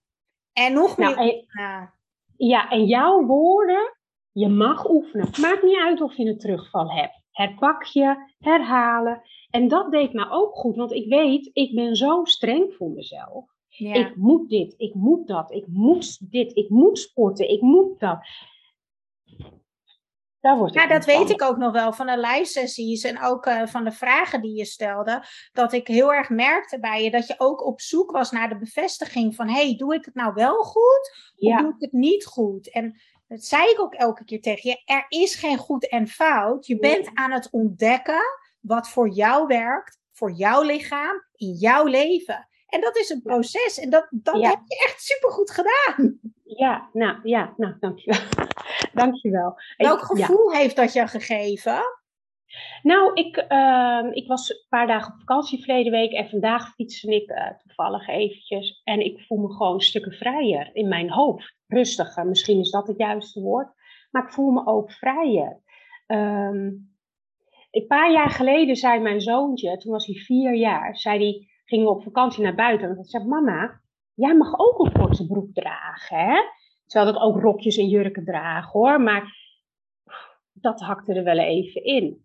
En 0.53 0.73
nog 0.73 0.97
nou, 0.97 1.15
meer 1.15 1.35
oefenen. 1.35 1.95
Ja, 2.37 2.69
en 2.69 2.85
jouw 2.85 3.27
woorden, 3.27 3.97
je 4.33 4.49
mag 4.49 4.91
oefenen. 4.91 5.29
Maakt 5.41 5.63
niet 5.63 5.79
uit 5.79 6.01
of 6.01 6.17
je 6.17 6.25
een 6.25 6.39
terugval 6.39 6.93
hebt 6.93 7.20
herpak 7.41 7.83
je, 7.83 8.33
herhalen. 8.39 9.23
En 9.51 9.69
dat 9.69 9.91
deed 9.91 10.13
me 10.13 10.31
ook 10.31 10.55
goed, 10.55 10.77
want 10.77 10.93
ik 10.93 11.09
weet, 11.09 11.51
ik 11.53 11.75
ben 11.75 11.97
zo 11.97 12.25
streng 12.25 12.75
voor 12.75 12.91
mezelf. 12.91 13.45
Ik 13.79 14.17
moet 14.17 14.49
dit, 14.49 14.75
ik 14.77 14.95
moet 14.95 15.27
dat, 15.27 15.51
ik 15.51 15.67
moet 15.67 16.31
dit, 16.31 16.57
ik 16.57 16.69
moet 16.69 16.99
sporten, 16.99 17.51
ik 17.51 17.61
moet 17.61 18.01
dat. 18.01 18.19
Daar 20.41 20.73
ja, 20.73 20.87
dat 20.87 21.05
weet 21.05 21.31
ik 21.31 21.43
ook 21.43 21.57
nog 21.57 21.73
wel 21.73 21.93
van 21.93 22.07
de 22.07 22.19
live 22.19 22.45
sessies 22.45 23.05
en 23.05 23.23
ook 23.23 23.47
uh, 23.47 23.67
van 23.67 23.85
de 23.85 23.93
vragen 23.93 24.43
die 24.43 24.57
je 24.57 24.65
stelde. 24.65 25.25
Dat 25.53 25.73
ik 25.73 25.87
heel 25.87 26.13
erg 26.13 26.29
merkte 26.29 26.81
bij 26.81 27.05
je 27.05 27.11
dat 27.11 27.27
je 27.27 27.35
ook 27.39 27.67
op 27.67 27.81
zoek 27.81 28.11
was 28.11 28.31
naar 28.31 28.49
de 28.49 28.59
bevestiging 28.59 29.35
van: 29.35 29.49
hey, 29.49 29.77
doe 29.77 29.95
ik 29.95 30.05
het 30.05 30.15
nou 30.15 30.35
wel 30.35 30.63
goed 30.63 31.33
of 31.37 31.61
doe 31.61 31.75
ik 31.75 31.81
het 31.81 31.93
niet 31.93 32.25
goed? 32.25 32.71
En 32.71 33.01
dat 33.31 33.45
zei 33.45 33.71
ik 33.71 33.81
ook 33.81 33.95
elke 33.95 34.25
keer 34.25 34.41
tegen 34.41 34.71
je, 34.71 34.83
er 34.85 35.07
is 35.09 35.35
geen 35.35 35.59
goed 35.59 35.89
en 35.89 36.09
fout. 36.09 36.67
Je 36.67 36.79
bent 36.79 37.11
aan 37.15 37.33
het 37.33 37.49
ontdekken 37.51 38.23
wat 38.61 38.89
voor 38.89 39.09
jou 39.09 39.47
werkt, 39.47 39.99
voor 40.13 40.33
jouw 40.33 40.63
lichaam, 40.63 41.25
in 41.35 41.53
jouw 41.53 41.85
leven. 41.85 42.49
En 42.67 42.81
dat 42.81 42.97
is 42.97 43.09
een 43.09 43.23
proces 43.23 43.79
en 43.79 43.91
dat, 43.91 44.07
dat 44.11 44.35
heb 44.35 44.61
je 44.65 44.85
echt 44.87 45.03
supergoed 45.03 45.51
gedaan. 45.51 46.21
Ja, 46.45 46.89
nou 46.93 47.19
ja, 47.23 47.55
nou 47.57 47.75
dankjewel. 47.81 48.21
dankjewel. 48.93 49.61
Welk 49.77 50.01
gevoel 50.01 50.53
heeft 50.53 50.77
dat 50.77 50.93
je 50.93 51.07
gegeven? 51.07 51.83
Nou, 52.83 53.13
ik, 53.13 53.47
uh, 53.49 54.09
ik 54.11 54.27
was 54.27 54.51
een 54.51 54.67
paar 54.69 54.87
dagen 54.87 55.13
op 55.13 55.19
vakantie 55.19 55.65
verleden 55.65 55.93
week 55.93 56.13
en 56.13 56.29
vandaag 56.29 56.75
fietste 56.75 57.15
ik 57.15 57.31
uh, 57.31 57.51
toevallig 57.59 58.09
eventjes. 58.09 58.81
En 58.85 59.05
ik 59.05 59.21
voel 59.21 59.39
me 59.39 59.53
gewoon 59.53 59.81
stukken 59.81 60.13
vrijer 60.13 60.71
in 60.73 60.89
mijn 60.89 61.11
hoofd. 61.11 61.57
Rustiger, 61.67 62.27
misschien 62.27 62.59
is 62.59 62.71
dat 62.71 62.87
het 62.87 62.99
juiste 62.99 63.41
woord. 63.41 63.69
Maar 64.11 64.23
ik 64.23 64.33
voel 64.33 64.51
me 64.51 64.67
ook 64.67 64.93
vrijer. 64.93 65.63
Um, 66.07 66.89
een 67.71 67.87
paar 67.87 68.13
jaar 68.13 68.31
geleden 68.31 68.77
zei 68.77 69.01
mijn 69.01 69.21
zoontje, 69.21 69.77
toen 69.77 69.93
was 69.93 70.07
hij 70.07 70.15
vier 70.15 70.55
jaar, 70.55 70.97
zei 70.97 71.19
hij, 71.19 71.49
gingen 71.65 71.87
we 71.87 71.93
op 71.93 72.03
vakantie 72.03 72.43
naar 72.43 72.55
buiten. 72.55 72.89
En 72.89 72.95
hij 72.95 73.05
zei, 73.05 73.25
mama, 73.25 73.81
jij 74.15 74.37
mag 74.37 74.59
ook 74.59 74.79
een 74.79 74.93
korte 74.93 75.27
broek 75.27 75.55
dragen, 75.55 76.19
hè? 76.19 76.41
Terwijl 76.87 77.13
dat 77.13 77.23
ook 77.23 77.41
rokjes 77.41 77.77
en 77.77 77.89
jurken 77.89 78.25
dragen, 78.25 78.71
hoor. 78.71 79.01
Maar 79.01 79.37
dat 80.53 80.81
hakte 80.81 81.15
er 81.15 81.25
wel 81.25 81.39
even 81.39 81.85
in. 81.85 82.25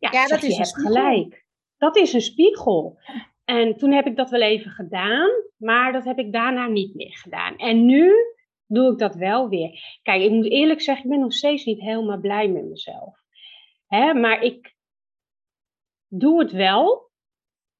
Ja, 0.00 0.26
dat 0.26 0.42
is 0.42 0.48
je 0.48 0.56
hebt 0.56 0.80
gelijk. 0.80 1.44
Dat 1.78 1.96
is 1.96 2.12
een 2.12 2.20
spiegel. 2.20 2.98
En 3.44 3.76
toen 3.76 3.92
heb 3.92 4.06
ik 4.06 4.16
dat 4.16 4.30
wel 4.30 4.40
even 4.40 4.70
gedaan, 4.70 5.30
maar 5.56 5.92
dat 5.92 6.04
heb 6.04 6.18
ik 6.18 6.32
daarna 6.32 6.66
niet 6.66 6.94
meer 6.94 7.16
gedaan. 7.16 7.56
En 7.56 7.86
nu 7.86 8.12
doe 8.66 8.92
ik 8.92 8.98
dat 8.98 9.14
wel 9.14 9.48
weer. 9.48 9.98
Kijk, 10.02 10.22
ik 10.22 10.30
moet 10.30 10.50
eerlijk 10.50 10.80
zeggen, 10.80 11.04
ik 11.04 11.10
ben 11.10 11.20
nog 11.20 11.32
steeds 11.32 11.64
niet 11.64 11.80
helemaal 11.80 12.20
blij 12.20 12.48
met 12.48 12.64
mezelf. 12.64 13.18
Hè, 13.86 14.14
maar 14.14 14.42
ik 14.42 14.74
doe 16.08 16.40
het 16.40 16.52
wel. 16.52 17.12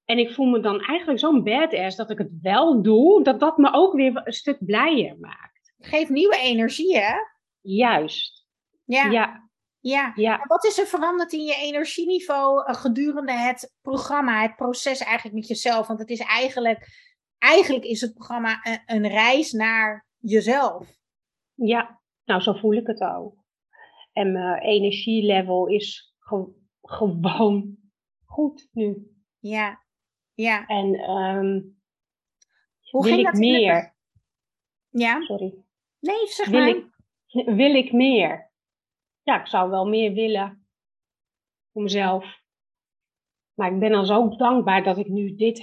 En 0.04 0.18
ik 0.18 0.30
voel 0.30 0.46
me 0.46 0.60
dan 0.60 0.80
eigenlijk 0.80 1.18
zo'n 1.18 1.42
badass 1.42 1.96
dat 1.96 2.10
ik 2.10 2.18
het 2.18 2.38
wel 2.42 2.82
doe, 2.82 3.22
dat 3.22 3.40
dat 3.40 3.58
me 3.58 3.72
ook 3.72 3.92
weer 3.92 4.20
een 4.24 4.32
stuk 4.32 4.64
blijer 4.64 5.16
maakt. 5.20 5.74
Geeft 5.78 6.10
nieuwe 6.10 6.36
energie, 6.36 6.98
hè? 6.98 7.14
Juist. 7.60 8.46
Ja. 8.84 9.10
ja. 9.10 9.43
Ja. 9.90 10.12
ja. 10.14 10.40
En 10.40 10.48
wat 10.48 10.64
is 10.64 10.78
er 10.78 10.86
veranderd 10.86 11.32
in 11.32 11.44
je 11.44 11.54
energieniveau 11.54 12.68
uh, 12.68 12.74
gedurende 12.74 13.32
het 13.32 13.74
programma, 13.82 14.42
het 14.42 14.56
proces 14.56 14.98
eigenlijk 15.00 15.36
met 15.36 15.48
jezelf? 15.48 15.86
Want 15.86 15.98
het 15.98 16.10
is 16.10 16.20
eigenlijk, 16.20 16.88
eigenlijk 17.38 17.84
is 17.84 18.00
het 18.00 18.14
programma 18.14 18.60
een, 18.62 18.82
een 18.86 19.08
reis 19.08 19.52
naar 19.52 20.06
jezelf. 20.18 20.88
Ja, 21.54 22.00
nou 22.24 22.40
zo 22.40 22.52
voel 22.52 22.72
ik 22.72 22.86
het 22.86 23.00
ook. 23.00 23.44
En 24.12 24.32
mijn 24.32 24.62
energielevel 24.62 25.66
is 25.66 26.14
gewoon 26.18 26.54
goed 28.24 28.68
nu. 28.72 29.10
Ja, 29.38 29.82
ja. 30.34 30.66
En 30.66 30.94
ehm, 30.94 31.60
Hoe 32.90 33.02
wil 33.02 33.02
ging 33.02 33.18
ik 33.18 33.24
dat 33.24 33.34
meer? 33.34 33.94
Ja, 34.88 35.20
Sorry. 35.20 35.54
nee, 35.98 36.26
zeg 36.26 36.48
Wil 36.48 36.60
maar. 36.60 36.68
ik, 36.68 36.86
wil 37.46 37.74
ik 37.74 37.92
meer? 37.92 38.52
Ja, 39.24 39.40
ik 39.40 39.46
zou 39.46 39.70
wel 39.70 39.86
meer 39.86 40.12
willen 40.12 40.66
voor 41.72 41.82
mezelf. 41.82 42.42
Maar 43.54 43.72
ik 43.72 43.78
ben 43.78 43.90
dan 43.90 44.06
zo 44.06 44.28
dankbaar 44.36 44.82
dat 44.82 44.98
ik 44.98 45.08
nu 45.08 45.34
dit, 45.34 45.62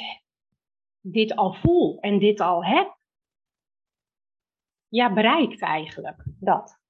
dit 0.99 1.35
al 1.35 1.53
voel 1.53 1.99
en 1.99 2.19
dit 2.19 2.39
al 2.39 2.65
heb. 2.65 2.97
Ja, 4.87 5.13
bereikt 5.13 5.61
eigenlijk 5.61 6.23
dat. 6.39 6.80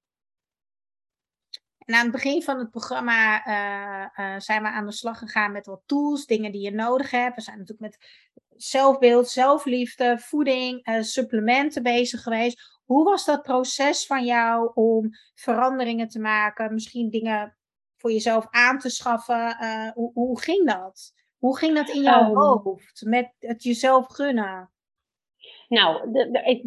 En 1.91 1.97
aan 1.97 2.03
het 2.03 2.11
begin 2.11 2.43
van 2.43 2.59
het 2.59 2.71
programma 2.71 3.45
eh, 3.45 4.33
eh, 4.33 4.39
zijn 4.39 4.61
we 4.61 4.69
aan 4.69 4.85
de 4.85 4.91
slag 4.91 5.17
gegaan 5.17 5.51
met 5.51 5.65
wat 5.65 5.81
tools, 5.85 6.25
dingen 6.25 6.51
die 6.51 6.61
je 6.61 6.71
nodig 6.71 7.11
hebt. 7.11 7.35
We 7.35 7.41
zijn 7.41 7.57
natuurlijk 7.57 7.91
met 7.91 7.97
zelfbeeld, 8.57 9.29
zelfliefde, 9.29 10.17
voeding, 10.19 10.83
eh, 10.83 11.01
supplementen 11.01 11.83
bezig 11.83 12.23
geweest. 12.23 12.79
Hoe 12.85 13.03
was 13.03 13.25
dat 13.25 13.41
proces 13.41 14.05
van 14.05 14.25
jou 14.25 14.71
om 14.73 15.09
veranderingen 15.35 16.07
te 16.07 16.19
maken? 16.19 16.73
Misschien 16.73 17.09
dingen 17.09 17.57
voor 17.97 18.11
jezelf 18.11 18.47
aan 18.49 18.79
te 18.79 18.89
schaffen? 18.89 19.57
Hoe, 19.93 20.11
hoe 20.13 20.41
ging 20.41 20.67
dat? 20.67 21.13
Hoe 21.37 21.57
ging 21.57 21.75
dat 21.75 21.89
in 21.89 22.01
jouw 22.01 22.23
Ehm. 22.23 22.35
hoofd 22.35 23.01
met 23.05 23.31
het 23.39 23.63
jezelf 23.63 24.05
gunnen? 24.07 24.71
Nou, 25.71 26.11
de, 26.11 26.31
de- 26.31 26.43
ik, 26.43 26.63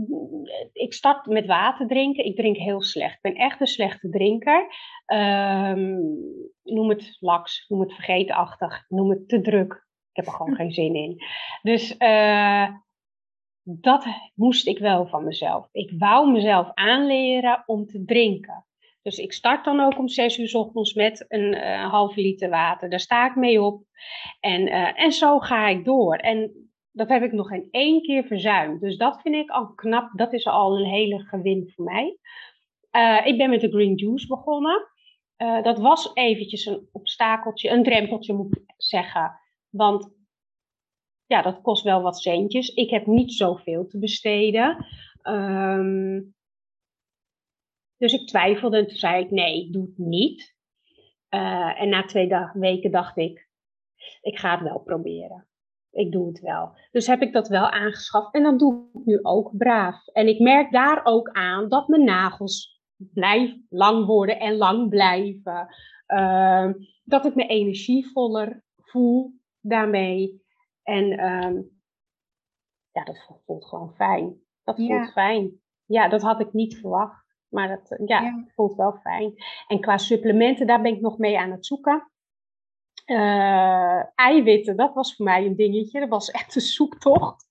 ik 0.73 0.93
start 0.93 1.27
met 1.27 1.47
water 1.47 1.87
drinken. 1.87 2.25
Ik 2.25 2.37
drink 2.37 2.57
heel 2.57 2.83
slecht. 2.83 3.15
Ik 3.15 3.21
ben 3.21 3.35
echt 3.35 3.61
een 3.61 3.67
slechte 3.67 4.09
drinker. 4.09 4.67
Ehm, 5.07 5.93
noem 6.63 6.89
het 6.89 7.17
laks, 7.21 7.65
noem 7.69 7.81
het 7.81 7.93
vergeetachtig, 7.93 8.85
noem 8.89 9.11
het 9.11 9.29
te 9.29 9.41
druk. 9.41 9.73
Ik 10.11 10.17
heb 10.17 10.27
er 10.27 10.33
gewoon 10.33 10.55
geen 10.61 10.73
zin 10.73 10.95
in. 10.95 11.23
Dus 11.63 11.97
eh, 11.97 12.69
dat 13.63 14.07
moest 14.35 14.67
ik 14.67 14.79
wel 14.79 15.07
van 15.07 15.25
mezelf. 15.25 15.69
Ik 15.73 15.93
wou 15.99 16.31
mezelf 16.31 16.71
aanleren 16.75 17.63
om 17.67 17.87
te 17.87 18.05
drinken. 18.05 18.67
Dus 19.03 19.19
ik 19.19 19.33
start 19.33 19.65
dan 19.65 19.81
ook 19.81 19.99
om 19.99 20.09
zes 20.09 20.39
uur 20.39 20.49
's 20.49 20.55
ochtends 20.55 20.95
met 20.95 21.25
een 21.29 21.55
eh, 21.55 21.91
halve 21.91 22.21
liter 22.21 22.51
water. 22.51 22.91
Daar 22.91 23.01
sta 23.01 23.27
ik 23.27 23.37
mee 23.37 23.63
op. 23.63 23.83
En, 24.41 24.67
eh, 24.69 25.03
en 25.03 25.13
zo 25.13 25.39
ga 25.39 25.69
ik 25.69 25.85
door. 25.85 26.17
En 26.17 26.64
dat 26.95 27.09
heb 27.09 27.23
ik 27.23 27.33
nog 27.33 27.49
geen 27.49 27.69
één 27.71 28.03
keer 28.03 28.25
verzuimd. 28.25 28.81
Dus 28.81 28.97
dat 28.97 29.21
vind 29.21 29.35
ik 29.35 29.51
al 29.51 29.75
knap. 29.75 30.11
Dat 30.19 30.33
is 30.33 30.47
al 30.47 30.79
een 30.79 30.87
hele 30.87 31.19
gewin 31.19 31.73
voor 31.75 31.85
mij. 31.85 32.19
Eh, 32.91 33.27
ik 33.27 33.39
ben 33.39 33.51
met 33.51 33.61
de 33.61 33.71
green 33.71 33.95
juice 33.95 34.27
begonnen. 34.27 34.89
Eh, 35.37 35.63
dat 35.63 35.79
was 35.79 36.11
eventjes 36.15 36.67
een 36.67 36.89
obstakeltje, 36.93 37.71
een 37.71 37.83
drempeltje 37.83 38.35
moet 38.35 38.57
ik 38.57 38.75
zeggen. 38.77 39.41
Want 39.71 40.13
ja, 41.27 41.43
dat 41.43 41.61
kost 41.61 41.85
wel 41.85 42.03
wat 42.03 42.21
centjes. 42.21 42.69
Ik 42.69 42.91
heb 42.91 43.07
niet 43.07 43.33
zoveel 43.33 43.87
te 43.87 43.99
besteden. 43.99 44.87
Ehm, 45.23 46.23
dus 47.97 48.13
ik 48.13 48.27
twijfelde 48.27 48.77
en 48.79 48.87
toen 48.87 48.97
zei 48.97 49.25
ik 49.25 49.31
nee, 49.31 49.67
ik 49.67 49.73
doe 49.73 49.87
het 49.87 49.99
niet. 49.99 50.57
Eh, 51.29 51.81
en 51.81 51.89
na 51.89 52.05
twee 52.05 52.29
weken 52.53 52.91
dacht 52.91 53.17
ik, 53.17 53.49
ik 54.21 54.39
ga 54.39 54.51
het 54.51 54.63
wel 54.63 54.79
proberen. 54.79 55.49
Ik 55.95 56.13
doe 56.13 56.27
het 56.27 56.41
wel. 56.41 56.77
Dus 56.91 57.07
heb 57.07 57.23
ik 57.23 57.33
dat 57.33 57.49
wel 57.49 57.71
aangeschaft 57.71 58.35
en 58.35 58.43
dat 58.43 58.59
doe 58.59 58.89
ik 58.93 59.05
nu 59.05 59.19
ook 59.23 59.57
braaf. 59.57 60.07
En 60.07 60.29
ik 60.29 60.41
merk 60.41 60.73
daar 60.73 61.01
ook 61.05 61.29
aan 61.29 61.69
dat 61.69 61.89
mijn 61.89 62.05
nagels 62.05 62.83
blijf 62.97 63.57
lang 63.69 64.07
worden 64.07 64.39
en 64.39 64.57
lang 64.57 64.89
blijven. 64.89 65.67
Ehm, 66.07 66.73
dat 67.05 67.25
ik 67.25 67.35
me 67.35 67.47
energievoller 67.47 68.65
voel 68.77 69.33
daarmee. 69.61 70.43
En 70.83 71.11
ehm, 71.19 71.63
ja, 72.93 73.05
dat 73.05 73.41
voelt 73.47 73.65
gewoon 73.67 73.95
fijn. 73.95 74.41
Dat 74.65 74.77
voelt 74.77 74.89
Ja. 74.89 75.05
fijn. 75.07 75.61
Ja, 75.85 76.09
dat 76.09 76.23
had 76.23 76.41
ik 76.41 76.53
niet 76.53 76.77
verwacht. 76.79 77.25
Maar 77.49 77.69
dat 77.69 77.91
eh, 77.91 78.07
ja, 78.07 78.21
Ja. 78.21 78.45
voelt 78.55 78.75
wel 78.75 78.93
fijn. 78.93 79.35
En 79.69 79.81
qua 79.81 79.97
supplementen, 79.99 80.67
daar 80.67 80.83
ben 80.83 80.95
ik 80.95 81.01
nog 81.01 81.19
mee 81.19 81.39
aan 81.39 81.51
het 81.51 81.67
zoeken. 81.67 82.13
Eh, 83.05 84.03
eiwitten, 84.15 84.77
dat 84.77 84.95
was 84.95 85.17
voor 85.17 85.25
mij 85.25 85.45
een 85.45 85.57
dingetje. 85.57 86.01
Dat 86.01 86.09
was 86.09 86.31
echt 86.31 86.55
een 86.55 86.61
zoektocht. 86.61 87.47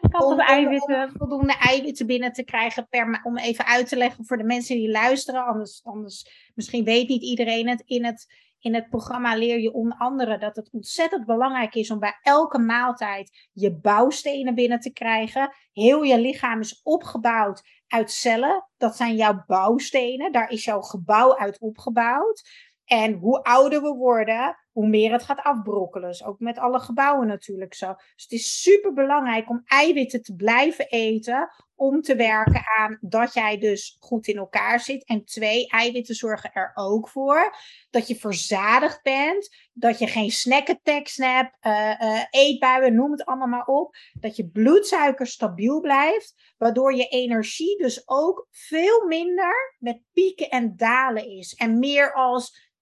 Ik 0.00 0.12
had 0.12 0.24
Om, 0.24 0.40
eiwitten. 0.40 1.02
om 1.02 1.16
voldoende 1.16 1.56
eiwitten 1.58 2.06
binnen 2.06 2.32
te 2.32 2.44
krijgen 2.44 2.88
per 2.88 3.20
om 3.22 3.38
even 3.38 3.66
uit 3.66 3.88
te 3.88 3.96
leggen 3.96 4.24
voor 4.24 4.36
de 4.36 4.44
mensen 4.44 4.76
die 4.76 4.90
luisteren. 4.90 5.46
Anders, 5.46 5.80
anders 5.84 6.50
misschien 6.54 6.84
weet 6.84 7.08
niet 7.08 7.22
iedereen 7.22 7.68
het. 7.68 7.82
In, 7.86 8.04
het. 8.04 8.26
in 8.58 8.74
het 8.74 8.88
programma 8.88 9.36
leer 9.36 9.60
je 9.60 9.72
onder 9.72 9.98
andere 9.98 10.38
dat 10.38 10.56
het 10.56 10.70
ontzettend 10.72 11.26
belangrijk 11.26 11.74
is 11.74 11.90
om 11.90 11.98
bij 11.98 12.18
elke 12.22 12.58
maaltijd 12.58 13.48
je 13.52 13.74
bouwstenen 13.74 14.54
binnen 14.54 14.80
te 14.80 14.92
krijgen. 14.92 15.54
Heel 15.72 16.02
je 16.02 16.20
lichaam 16.20 16.60
is 16.60 16.80
opgebouwd 16.82 17.62
uit 17.88 18.10
cellen. 18.10 18.68
Dat 18.76 18.96
zijn 18.96 19.16
jouw 19.16 19.44
bouwstenen. 19.46 20.32
Daar 20.32 20.50
is 20.50 20.64
jouw 20.64 20.80
gebouw 20.80 21.36
uit 21.36 21.58
opgebouwd. 21.58 22.42
En 22.84 23.12
hoe 23.12 23.42
ouder 23.42 23.82
we 23.82 23.94
worden, 23.94 24.56
hoe 24.74 24.86
meer 24.86 25.12
het 25.12 25.22
gaat 25.22 25.42
afbrokkelen. 25.42 26.08
Dus 26.08 26.24
ook 26.24 26.38
met 26.38 26.58
alle 26.58 26.80
gebouwen 26.80 27.26
natuurlijk 27.26 27.74
zo. 27.74 27.94
Dus 27.94 28.22
het 28.22 28.32
is 28.32 28.62
super 28.62 28.92
belangrijk 28.92 29.50
om 29.50 29.62
eiwitten 29.64 30.22
te 30.22 30.34
blijven 30.34 30.86
eten. 30.88 31.48
Om 31.76 32.02
te 32.02 32.16
werken 32.16 32.62
aan 32.78 32.98
dat 33.00 33.34
jij 33.34 33.58
dus 33.58 33.96
goed 34.00 34.26
in 34.26 34.36
elkaar 34.36 34.80
zit. 34.80 35.04
En 35.04 35.24
twee, 35.24 35.68
eiwitten 35.68 36.14
zorgen 36.14 36.52
er 36.52 36.70
ook 36.74 37.08
voor 37.08 37.56
dat 37.90 38.08
je 38.08 38.16
verzadigd 38.16 39.02
bent. 39.02 39.56
Dat 39.72 39.98
je 39.98 40.06
geen 40.06 40.30
snack 40.30 40.68
attacks 40.68 41.16
hebt, 41.16 41.56
eh, 41.60 42.00
eh, 42.00 42.24
eetbuien, 42.30 42.94
noem 42.94 43.10
het 43.10 43.24
allemaal 43.24 43.48
maar 43.48 43.66
op. 43.66 43.96
Dat 44.20 44.36
je 44.36 44.48
bloedsuiker 44.48 45.26
stabiel 45.26 45.80
blijft. 45.80 46.54
Waardoor 46.58 46.94
je 46.94 47.06
energie 47.06 47.78
dus 47.78 48.08
ook 48.08 48.46
veel 48.50 49.06
minder 49.06 49.76
met 49.78 50.00
pieken 50.12 50.50
en 50.50 50.76
dalen 50.76 51.28
is. 51.28 51.54
En 51.54 51.78
meer 51.78 52.12
als 52.12 52.72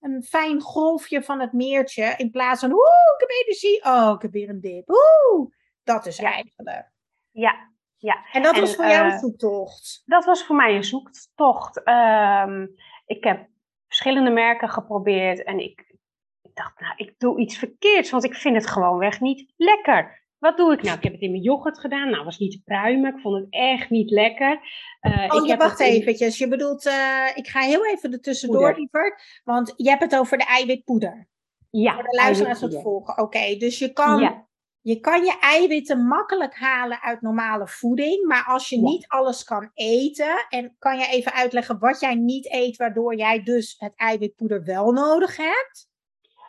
een 0.00 0.22
fijn 0.22 0.60
golfje 0.60 1.22
van 1.22 1.40
het 1.40 1.52
meertje. 1.52 2.14
In 2.16 2.30
plaats 2.30 2.60
van, 2.60 2.72
oeh, 2.72 3.14
ik 3.14 3.20
heb 3.20 3.30
energie. 3.30 3.84
Oh, 3.84 4.12
ik 4.14 4.22
heb 4.22 4.32
weer 4.32 4.48
een 4.48 4.60
dip. 4.60 4.88
Oeh, 4.88 5.50
dat 5.82 6.06
is 6.06 6.16
Ja. 6.16 6.32
eigenlijk. 6.32 6.90
Ja, 7.30 7.70
ja. 7.96 8.24
En 8.32 8.42
dat 8.42 8.54
En, 8.54 8.60
was 8.60 8.74
voor 8.74 8.86
jou 8.86 9.06
eh, 9.06 9.12
een 9.12 9.18
zoektocht. 9.18 10.02
Dat 10.04 10.24
was 10.24 10.44
voor 10.46 10.56
mij 10.56 10.74
een 10.76 10.84
zoektocht. 10.84 11.82
Ehm, 11.82 12.66
ik 13.06 13.24
heb 13.24 13.48
verschillende 13.86 14.30
merken 14.30 14.68
geprobeerd 14.68 15.44
en 15.44 15.58
ik, 15.58 15.94
ik 16.42 16.54
dacht, 16.54 16.80
nou, 16.80 16.92
ik 16.96 17.14
doe 17.18 17.38
iets 17.40 17.58
verkeerds, 17.58 18.10
want 18.10 18.24
ik 18.24 18.34
vind 18.34 18.54
het 18.54 18.66
gewoonweg 18.66 19.20
niet 19.20 19.52
lekker. 19.56 20.19
Wat 20.40 20.56
doe 20.56 20.72
ik 20.72 20.82
nou? 20.82 20.96
Ik 20.96 21.02
heb 21.02 21.12
het 21.12 21.20
in 21.22 21.30
mijn 21.30 21.42
yoghurt 21.42 21.78
gedaan. 21.78 22.10
Nou, 22.10 22.24
was 22.24 22.38
niet 22.38 22.50
te 22.52 22.62
pruimen. 22.64 23.14
Ik 23.14 23.20
vond 23.20 23.36
het 23.40 23.46
echt 23.50 23.90
niet 23.90 24.10
lekker. 24.10 24.60
Eh, 25.00 25.26
Oh, 25.28 25.42
ik 25.42 25.50
je 25.50 25.56
wacht 25.56 25.80
eventjes. 25.80 26.38
Je 26.38 26.48
bedoelt, 26.48 26.86
eh, 26.86 27.26
ik 27.34 27.48
ga 27.48 27.60
heel 27.60 27.86
even 27.86 28.12
er 28.12 28.20
tussendoor, 28.20 28.74
lieverd. 28.76 29.40
Want 29.44 29.72
je 29.76 29.88
hebt 29.88 30.02
het 30.02 30.16
over 30.16 30.38
de 30.38 30.44
eiwitpoeder. 30.44 31.28
Ja, 31.70 31.94
Voor 31.94 32.02
de 32.02 32.16
luisteraars 32.16 32.60
het 32.60 32.80
volgen. 32.82 33.18
Oké, 33.18 33.56
dus 33.56 33.78
je 33.78 33.92
kan, 33.92 34.20
Ja, 34.20 34.48
je 34.80 35.00
kan 35.00 35.24
je 35.24 35.38
eiwitten 35.40 36.06
makkelijk 36.06 36.54
halen 36.56 37.00
uit 37.02 37.20
normale 37.20 37.68
voeding. 37.68 38.26
Maar 38.26 38.44
als 38.46 38.68
je 38.68 38.76
Ja. 38.76 38.82
niet 38.82 39.08
alles 39.08 39.44
kan 39.44 39.70
eten. 39.74 40.46
En 40.48 40.76
kan 40.78 40.98
je 40.98 41.06
even 41.06 41.32
uitleggen 41.32 41.78
wat 41.78 42.00
jij 42.00 42.14
niet 42.14 42.52
eet, 42.52 42.76
waardoor 42.76 43.16
jij 43.16 43.42
dus 43.42 43.74
het 43.78 43.92
eiwitpoeder 43.96 44.64
wel 44.64 44.92
nodig 44.92 45.36
hebt? 45.36 45.88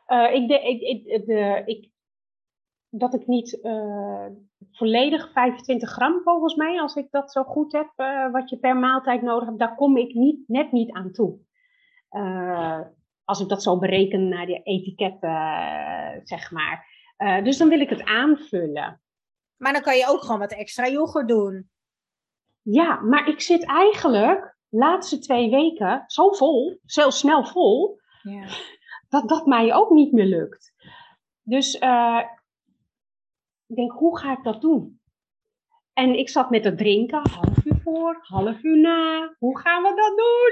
Eh, 0.06 0.34
ik, 0.34 0.48
de, 0.48 0.60
ik, 0.62 0.82
ik, 0.82 1.26
de, 1.26 1.62
ik, 1.66 1.90
dat 2.92 3.14
ik 3.14 3.28
niet 3.28 3.62
eh, 3.62 4.26
volledig 4.72 5.32
25 5.32 5.90
gram 5.90 6.22
volgens 6.24 6.56
mij, 6.56 6.82
als 6.82 6.96
ik 6.96 7.08
dat 7.12 7.32
zo 7.32 7.44
goed 7.44 7.72
heb, 7.72 7.92
eh, 7.96 8.32
wat 8.32 8.50
je 8.50 8.58
per 8.58 8.78
maaltijd 8.78 9.22
nodig 9.22 9.48
hebt, 9.48 9.60
daar 9.60 9.76
kom 9.76 9.98
ik 9.98 10.14
niet, 10.14 10.48
net 10.48 10.72
niet 10.72 10.92
aan 10.92 11.12
toe. 11.12 11.40
Eh, 12.10 12.80
als 13.24 13.40
ik 13.40 13.48
dat 13.48 13.64
zo 13.64 13.78
bereken 13.78 14.30
naar 14.30 14.46
de 14.46 14.62
etiketten, 14.64 15.32
zeg 16.24 16.52
maar. 16.52 16.90
Dus 17.44 17.58
dan 17.58 17.70
wil 17.70 17.80
ik 17.80 17.90
het 17.90 18.04
aanvullen. 18.04 19.02
Maar 19.58 19.74
dan 19.74 19.82
kan 19.82 19.98
je 19.98 20.08
ook 20.08 20.22
gewoon 20.22 20.40
wat 20.40 20.52
extra 20.52 20.88
yoghurt 20.88 21.28
doen. 21.28 21.70
Ja, 22.62 23.02
maar 23.02 23.28
ik 23.28 23.42
zit 23.42 23.66
eigenlijk 23.66 24.56
de 24.70 24.78
laatste 24.78 25.20
twee 25.20 25.50
weken 25.50 26.04
zo 26.08 26.32
vol, 26.32 26.80
zo 26.86 27.10
snel 27.10 27.46
vol, 27.46 28.00
Ja. 28.22 28.46
dat 29.10 29.30
dat 29.30 29.46
mij 29.46 29.74
ook 29.74 29.90
niet 29.90 30.12
meer 30.12 30.26
lukt. 30.26 30.74
Dus 31.44 31.80
ik 33.72 33.78
denk, 33.78 33.92
hoe 33.92 34.20
ga 34.20 34.32
ik 34.32 34.44
dat 34.44 34.62
doen? 34.62 35.00
En 35.94 36.18
ik 36.18 36.30
zat 36.30 36.50
met 36.50 36.64
het 36.64 36.78
drinken, 36.78 37.22
half 37.30 37.66
uur 37.66 37.80
voor, 37.84 38.20
half 38.22 38.64
uur 38.64 38.78
na. 38.78 39.36
Hoe 39.38 39.60
gaan 39.60 39.84
we 39.84 39.90
dat 39.90 40.18
doen? 40.18 40.52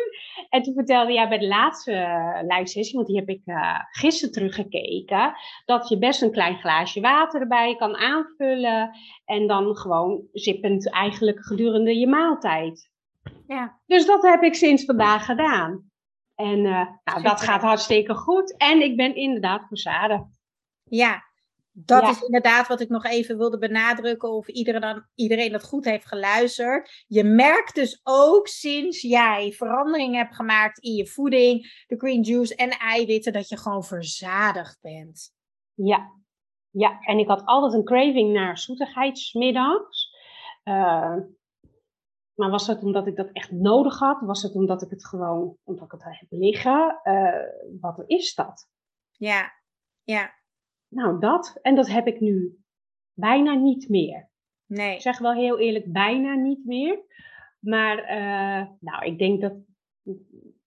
En 0.50 0.62
toen 0.62 0.74
vertelde 0.74 1.14
jij 1.14 1.28
bij 1.28 1.38
de 1.38 1.48
laatste 1.48 1.92
eh, 1.92 2.40
live 2.42 2.68
sessie, 2.68 2.96
want 2.96 3.08
die 3.08 3.18
heb 3.18 3.30
ik 3.30 3.42
eh, 3.46 3.80
gisteren 3.92 4.34
teruggekeken, 4.34 5.34
dat 5.66 5.90
je 5.90 5.98
best 5.98 6.22
een 6.22 6.32
klein 6.32 6.60
glaasje 6.60 7.02
water 7.02 7.42
erbij 7.42 7.76
kan 7.76 7.96
aanvullen. 7.98 8.92
En 9.26 9.48
dan 9.48 9.76
gewoon 9.76 10.28
zippend 10.32 10.92
eigenlijk 10.92 11.46
gedurende 11.46 11.98
je 11.98 12.08
maaltijd 12.08 12.92
Ja. 13.48 13.80
Dus 13.86 14.06
dat 14.06 14.22
heb 14.22 14.44
ik 14.44 14.56
sinds 14.56 14.86
vandaag 14.86 15.26
gedaan. 15.26 15.92
En 16.36 16.58
uh, 16.58 16.88
nou, 17.04 17.22
dat 17.22 17.42
gaat 17.42 17.62
hartstikke 17.62 18.14
goed. 18.14 18.58
En 18.58 18.82
ik 18.82 18.98
ben 18.98 19.16
inderdaad 19.16 19.68
verzadigd. 19.68 20.40
Ja, 20.84 21.29
dat 21.86 22.10
is 22.10 22.22
inderdaad 22.22 22.68
wat 22.68 22.80
ik 22.80 22.90
nog 22.90 23.06
even 23.06 23.38
wilde 23.38 23.58
benadrukken. 23.58 24.32
Of 24.32 24.48
iedereen, 24.48 24.82
dan, 24.82 25.06
iedereen 25.16 25.52
dat 25.52 25.64
goed 25.64 25.86
heeft 25.86 26.06
geluisterd. 26.06 27.04
Je 27.08 27.24
merkt 27.24 27.76
dus 27.76 28.00
ook 28.04 28.48
sinds 28.48 29.02
jij 29.02 29.52
verandering 29.52 30.16
hebt 30.16 30.36
gemaakt 30.36 30.80
in 30.80 30.94
je 30.94 31.08
voeding, 31.08 31.84
de 31.88 31.98
green 31.98 32.22
juice 32.22 32.56
en 32.56 32.70
eiwitten, 32.70 33.34
dat 33.34 33.50
je 33.50 33.58
gewoon 33.58 33.84
verzadigd 33.84 34.78
bent. 34.82 35.32
Ja, 35.74 36.12
ja. 36.70 37.00
en 37.02 37.18
ik 37.18 37.28
had 37.28 37.46
altijd 37.46 37.74
een 37.74 37.84
craving 37.84 38.34
naar 38.34 38.58
zoetigheidsmiddags. 38.58 40.18
Uh, 40.64 41.16
maar 42.34 42.50
was 42.50 42.68
het 42.68 42.84
omdat 42.84 43.08
ik 43.08 43.16
dat 43.16 43.30
echt 43.32 43.52
nodig 43.52 44.00
had? 44.00 44.22
Was 44.22 44.42
het 44.42 44.56
omdat 44.56 44.82
ik 44.82 44.90
het 44.90 45.06
gewoon, 45.06 45.58
omdat 45.64 45.86
ik 45.86 45.92
het 45.92 46.04
heb 46.04 46.28
liggen? 46.30 47.00
Uh, 47.04 47.80
wat 47.82 48.04
is 48.08 48.36
dat? 48.36 48.68
Ja, 49.12 49.52
ja. 50.04 50.39
Nou, 50.90 51.20
dat. 51.20 51.60
En 51.62 51.76
dat 51.76 51.88
heb 51.88 52.08
ik 52.08 52.20
nu 52.20 52.60
bijna 53.14 53.54
niet 53.54 53.90
meer. 53.90 54.30
Nee. 54.66 54.96
Ik 54.96 55.02
zeg 55.02 55.18
wel 55.18 55.34
heel 55.34 55.60
eerlijk, 55.60 55.92
bijna 55.92 56.34
niet 56.34 56.66
meer. 56.66 57.00
Maar, 57.60 57.98
uh, 57.98 58.68
nou, 58.80 59.06
ik 59.06 59.20
denk 59.20 59.42
dat. 59.42 59.54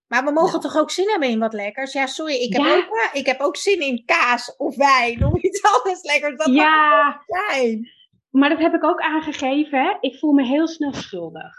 Maar 0.06 0.24
we 0.24 0.32
mogen 0.32 0.60
toch 0.60 0.76
ook 0.76 0.90
zin 0.90 1.08
hebben 1.08 1.28
in 1.28 1.38
wat 1.38 1.52
lekkers? 1.52 1.92
Ja, 1.92 2.06
sorry, 2.06 2.34
ik 2.34 2.52
heb, 2.52 2.62
Ook, 2.62 3.10
ik 3.12 3.26
heb 3.26 3.40
ook 3.40 3.56
zin 3.56 3.80
in 3.80 4.04
kaas 4.04 4.56
of 4.56 4.76
wijn 4.76 5.24
of 5.24 5.42
iets 5.42 5.62
anders 5.74 6.02
lekkers. 6.02 6.36
Dat 6.36 6.54
ja, 6.54 7.22
zijn. 7.26 7.88
Maar 8.30 8.48
dat 8.48 8.58
heb 8.58 8.74
ik 8.74 8.84
ook 8.84 9.00
aangegeven. 9.00 9.82
Hè? 9.82 9.96
Ik 10.00 10.18
voel 10.18 10.32
me 10.32 10.44
heel 10.44 10.68
snel 10.68 10.92
schuldig. 10.92 11.54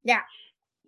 Ja. 0.00 0.24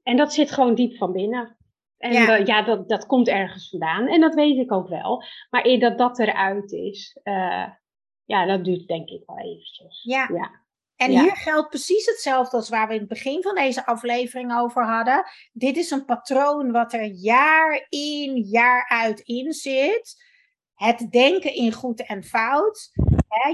En 0.02 0.16
dat 0.16 0.32
zit 0.32 0.50
gewoon 0.50 0.74
diep 0.74 0.96
van 0.96 1.12
binnen. 1.12 1.57
En 1.98 2.12
ja, 2.12 2.36
ja 2.36 2.62
dat, 2.62 2.88
dat 2.88 3.06
komt 3.06 3.28
ergens 3.28 3.68
vandaan. 3.68 4.06
En 4.06 4.20
dat 4.20 4.34
weet 4.34 4.58
ik 4.58 4.72
ook 4.72 4.88
wel. 4.88 5.24
Maar 5.50 5.66
eer 5.66 5.80
dat 5.80 5.98
dat 5.98 6.18
eruit 6.18 6.72
is, 6.72 7.18
uh, 7.24 7.66
ja, 8.24 8.46
dat 8.46 8.64
duurt 8.64 8.86
denk 8.86 9.08
ik 9.08 9.22
wel 9.26 9.38
eventjes. 9.38 10.02
Ja. 10.02 10.28
ja. 10.32 10.66
En 10.96 11.10
hier 11.10 11.36
geldt 11.36 11.68
precies 11.68 12.06
hetzelfde 12.06 12.56
als 12.56 12.68
waar 12.68 12.88
we 12.88 12.94
in 12.94 13.00
het 13.00 13.08
begin 13.08 13.42
van 13.42 13.54
deze 13.54 13.86
aflevering 13.86 14.58
over 14.58 14.84
hadden. 14.84 15.24
Dit 15.52 15.76
is 15.76 15.90
een 15.90 16.04
patroon 16.04 16.72
wat 16.72 16.92
er 16.92 17.04
jaar 17.04 17.86
in, 17.88 18.36
jaar 18.36 18.88
uit 18.88 19.20
in 19.20 19.52
zit. 19.52 20.26
Het 20.74 21.10
denken 21.10 21.54
in 21.54 21.72
goed 21.72 22.06
en 22.06 22.24
fout. 22.24 22.90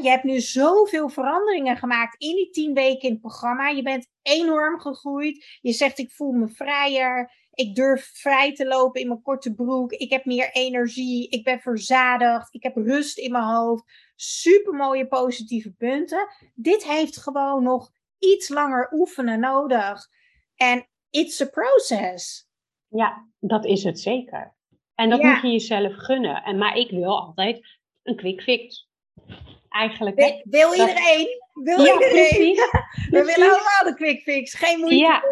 je 0.02 0.08
hebt 0.08 0.24
nu 0.24 0.40
zoveel 0.40 1.08
veranderingen 1.08 1.76
gemaakt 1.76 2.22
in 2.22 2.36
die 2.36 2.50
tien 2.50 2.74
weken 2.74 3.08
in 3.08 3.12
het 3.12 3.20
programma. 3.20 3.68
Je 3.68 3.82
bent 3.82 4.08
enorm 4.22 4.80
gegroeid. 4.80 5.58
Je 5.60 5.72
zegt 5.72 5.98
ik 5.98 6.10
voel 6.10 6.32
me 6.32 6.48
vrijer. 6.48 7.32
Ik 7.54 7.74
durf 7.74 8.10
vrij 8.14 8.54
te 8.54 8.66
lopen 8.66 9.00
in 9.00 9.08
mijn 9.08 9.22
korte 9.22 9.54
broek. 9.54 9.92
Ik 9.92 10.10
heb 10.10 10.24
meer 10.24 10.50
energie. 10.52 11.28
Ik 11.28 11.44
ben 11.44 11.60
verzadigd. 11.60 12.54
Ik 12.54 12.62
heb 12.62 12.76
rust 12.76 13.18
in 13.18 13.32
mijn 13.32 13.44
hoofd. 13.44 13.84
Super 14.16 14.72
mooie 14.72 15.06
positieve 15.06 15.72
punten. 15.72 16.28
Dit 16.54 16.84
heeft 16.84 17.16
gewoon 17.16 17.62
nog 17.62 17.90
iets 18.18 18.48
langer 18.48 18.88
oefenen 18.92 19.40
nodig. 19.40 20.08
En 20.56 20.88
it's 21.10 21.40
a 21.40 21.46
process. 21.46 22.48
Ja, 22.88 23.28
dat 23.38 23.64
is 23.64 23.84
het 23.84 24.00
zeker. 24.00 24.54
En 24.94 25.10
dat 25.10 25.22
moet 25.22 25.40
je 25.42 25.50
jezelf 25.50 25.92
gunnen. 25.96 26.42
En, 26.42 26.58
maar 26.58 26.76
ik 26.76 26.90
wil 26.90 27.20
altijd 27.20 27.78
een 28.02 28.16
quick 28.16 28.42
fix. 28.42 28.88
Eigenlijk. 29.68 30.16
Wil, 30.16 30.42
wil 30.44 30.72
iedereen? 30.72 31.28
Wil 31.52 31.78
iedereen? 31.78 32.54
We 33.10 33.24
willen 33.24 33.50
allemaal 33.50 33.84
de 33.84 33.94
quick 33.94 34.22
fix. 34.22 34.54
Geen 34.54 34.78
moeite. 34.78 34.96
Ja. 34.96 35.22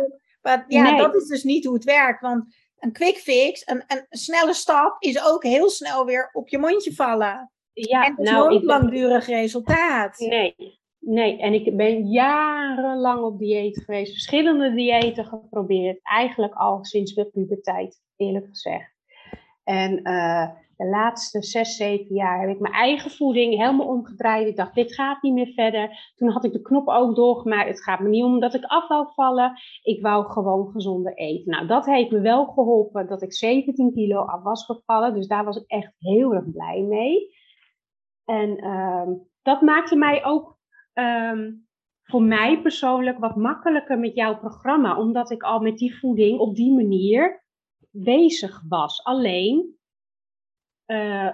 Maar 0.42 0.64
ja, 0.68 0.96
dat 0.96 1.14
is 1.14 1.26
dus 1.26 1.42
niet 1.42 1.64
hoe 1.64 1.74
het 1.74 1.84
werkt. 1.84 2.20
Want 2.20 2.44
een 2.78 2.92
quick 2.92 3.16
fix, 3.16 3.62
een, 3.66 3.84
een 3.86 4.06
snelle 4.08 4.54
stap, 4.54 4.96
is 4.98 5.24
ook 5.26 5.42
heel 5.42 5.70
snel 5.70 6.04
weer 6.04 6.30
op 6.32 6.48
je 6.48 6.58
mondje 6.58 6.94
vallen. 6.94 7.52
Ja, 7.72 8.04
en 8.04 8.10
het 8.10 8.20
is 8.20 8.30
nou, 8.30 8.48
nooit 8.48 8.62
langdurig 8.62 9.26
resultaat. 9.26 10.18
Nee, 10.18 10.54
nee. 10.98 11.38
En 11.38 11.52
ik 11.52 11.76
ben 11.76 12.06
jarenlang 12.06 13.22
op 13.22 13.38
dieet 13.38 13.82
geweest. 13.84 14.12
Verschillende 14.12 14.74
diëten 14.74 15.24
geprobeerd. 15.24 15.98
Eigenlijk 16.02 16.54
al 16.54 16.84
sinds 16.84 17.14
de 17.14 17.24
puberteit, 17.24 18.00
eerlijk 18.16 18.46
gezegd. 18.48 18.94
En 19.64 20.00
uh, 20.08 20.48
de 20.82 20.88
laatste 20.88 21.42
zes, 21.42 21.76
zeven 21.76 22.14
jaar 22.14 22.40
heb 22.40 22.50
ik 22.50 22.60
mijn 22.60 22.74
eigen 22.74 23.10
voeding 23.10 23.56
helemaal 23.56 23.86
omgedraaid. 23.86 24.46
Ik 24.46 24.56
dacht, 24.56 24.74
dit 24.74 24.94
gaat 24.94 25.22
niet 25.22 25.32
meer 25.32 25.52
verder. 25.54 26.12
Toen 26.14 26.28
had 26.28 26.44
ik 26.44 26.52
de 26.52 26.62
knop 26.62 26.88
ook 26.88 27.16
doorgemaakt. 27.16 27.68
Het 27.68 27.82
gaat 27.82 28.00
me 28.00 28.08
niet 28.08 28.24
om 28.24 28.40
dat 28.40 28.54
ik 28.54 28.64
af 28.64 28.88
wou 28.88 29.06
vallen. 29.14 29.52
Ik 29.82 30.02
wou 30.02 30.26
gewoon 30.26 30.70
gezonder 30.70 31.14
eten. 31.14 31.50
Nou, 31.50 31.66
dat 31.66 31.86
heeft 31.86 32.10
me 32.10 32.20
wel 32.20 32.46
geholpen 32.46 33.06
dat 33.06 33.22
ik 33.22 33.32
17 33.32 33.92
kilo 33.92 34.20
af 34.20 34.42
was 34.42 34.64
gevallen. 34.64 35.14
Dus 35.14 35.26
daar 35.26 35.44
was 35.44 35.56
ik 35.56 35.66
echt 35.66 35.94
heel 35.98 36.34
erg 36.34 36.50
blij 36.50 36.80
mee. 36.80 37.28
En 38.24 38.64
um, 38.66 39.28
dat 39.42 39.60
maakte 39.60 39.96
mij 39.96 40.24
ook 40.24 40.58
um, 40.94 41.66
voor 42.02 42.22
mij 42.22 42.60
persoonlijk 42.62 43.18
wat 43.18 43.36
makkelijker 43.36 43.98
met 43.98 44.14
jouw 44.14 44.38
programma. 44.38 44.98
Omdat 44.98 45.30
ik 45.30 45.42
al 45.42 45.60
met 45.60 45.78
die 45.78 45.98
voeding 45.98 46.38
op 46.38 46.54
die 46.54 46.72
manier 46.72 47.44
bezig 47.90 48.62
was. 48.68 49.04
Alleen 49.04 49.80
uh, 50.86 51.28